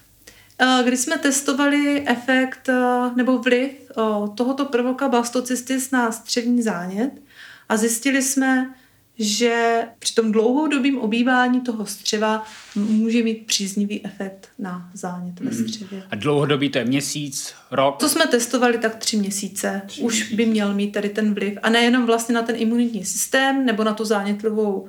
eh, 0.58 0.82
kdy 0.84 0.96
jsme 0.96 1.18
testovali 1.18 2.04
efekt 2.06 2.68
eh, 2.68 3.10
nebo 3.16 3.38
vliv 3.38 3.70
eh, 3.70 3.94
tohoto 4.34 4.64
prvoka 4.64 5.08
blastocystis 5.08 5.90
na 5.90 6.12
střevní 6.12 6.62
zánět 6.62 7.10
a 7.68 7.76
zjistili 7.76 8.22
jsme, 8.22 8.74
že 9.22 9.82
při 9.98 10.14
tom 10.14 10.32
dlouhodobým 10.32 10.98
obývání 10.98 11.60
toho 11.60 11.86
střeva 11.86 12.44
může 12.74 13.22
mít 13.22 13.46
příznivý 13.46 14.06
efekt 14.06 14.48
na 14.58 14.90
zánět 14.94 15.40
ve 15.40 15.50
hmm. 15.50 15.68
střevě. 15.68 16.02
A 16.10 16.16
dlouhodobý 16.16 16.68
to 16.68 16.78
je 16.78 16.84
měsíc, 16.84 17.54
rok? 17.70 17.96
To 17.96 18.08
jsme 18.08 18.26
testovali 18.26 18.78
tak 18.78 18.96
tři 18.96 19.16
měsíce. 19.16 19.82
Tři 19.86 20.00
Už 20.00 20.14
měsíce. 20.14 20.36
by 20.36 20.46
měl 20.46 20.74
mít 20.74 20.92
tady 20.92 21.08
ten 21.08 21.34
vliv. 21.34 21.58
A 21.62 21.70
nejenom 21.70 22.06
vlastně 22.06 22.34
na 22.34 22.42
ten 22.42 22.56
imunitní 22.58 23.04
systém 23.04 23.66
nebo 23.66 23.84
na 23.84 23.94
tu 23.94 24.04
zánětlivou 24.04 24.88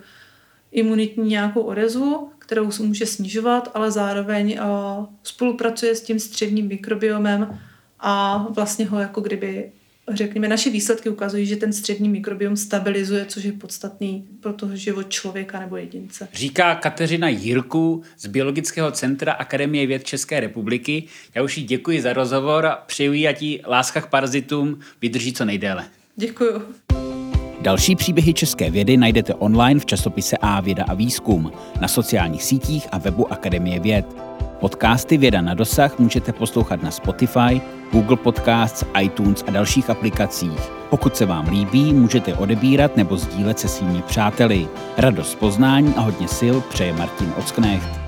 imunitní 0.71 1.29
nějakou 1.29 1.61
odezvu, 1.61 2.29
kterou 2.39 2.71
se 2.71 2.83
může 2.83 3.05
snižovat, 3.05 3.71
ale 3.73 3.91
zároveň 3.91 4.59
uh, 4.59 5.05
spolupracuje 5.23 5.95
s 5.95 6.01
tím 6.01 6.19
střevním 6.19 6.67
mikrobiomem 6.67 7.59
a 7.99 8.45
vlastně 8.49 8.85
ho 8.85 8.99
jako 8.99 9.21
kdyby 9.21 9.71
řekněme, 10.11 10.47
naše 10.47 10.69
výsledky 10.69 11.09
ukazují, 11.09 11.45
že 11.45 11.55
ten 11.55 11.73
střední 11.73 12.09
mikrobiom 12.09 12.57
stabilizuje, 12.57 13.25
což 13.25 13.43
je 13.43 13.51
podstatný 13.51 14.27
pro 14.39 14.53
toho 14.53 14.75
život 14.75 15.09
člověka 15.09 15.59
nebo 15.59 15.77
jedince. 15.77 16.27
Říká 16.33 16.75
Kateřina 16.75 17.29
Jirku 17.29 18.01
z 18.17 18.27
Biologického 18.27 18.91
centra 18.91 19.33
Akademie 19.33 19.87
věd 19.87 20.03
České 20.03 20.39
republiky. 20.39 21.03
Já 21.35 21.43
už 21.43 21.57
jí 21.57 21.63
děkuji 21.63 22.01
za 22.01 22.13
rozhovor 22.13 22.65
a 22.65 22.75
přeju 22.75 23.13
jí, 23.13 23.27
ať 23.27 23.41
jí 23.41 23.61
láska 23.67 24.01
k 24.01 24.09
parazitům 24.09 24.79
vydrží 25.01 25.33
co 25.33 25.45
nejdéle. 25.45 25.85
Děkuji. 26.15 26.61
Další 27.61 27.95
příběhy 27.95 28.33
české 28.33 28.71
vědy 28.71 28.97
najdete 28.97 29.33
online 29.33 29.79
v 29.79 29.85
časopise 29.85 30.37
A 30.41 30.61
věda 30.61 30.83
a 30.87 30.93
výzkum, 30.93 31.51
na 31.81 31.87
sociálních 31.87 32.43
sítích 32.43 32.87
a 32.91 32.97
webu 32.97 33.33
Akademie 33.33 33.79
věd. 33.79 34.05
Podcasty 34.63 35.17
Věda 35.17 35.41
na 35.41 35.53
dosah 35.53 35.99
můžete 35.99 36.33
poslouchat 36.33 36.83
na 36.83 36.91
Spotify, 36.91 37.61
Google 37.91 38.17
Podcasts, 38.17 38.85
iTunes 39.01 39.43
a 39.47 39.51
dalších 39.51 39.89
aplikacích. 39.89 40.71
Pokud 40.89 41.17
se 41.17 41.25
vám 41.25 41.47
líbí, 41.47 41.93
můžete 41.93 42.33
odebírat 42.33 42.97
nebo 42.97 43.17
sdílet 43.17 43.59
se 43.59 43.67
svými 43.67 44.01
přáteli. 44.01 44.67
Radost 44.97 45.35
poznání 45.35 45.93
a 45.97 46.01
hodně 46.01 46.27
sil 46.39 46.55
přeje 46.69 46.93
Martin 46.93 47.33
Ocknecht. 47.37 48.02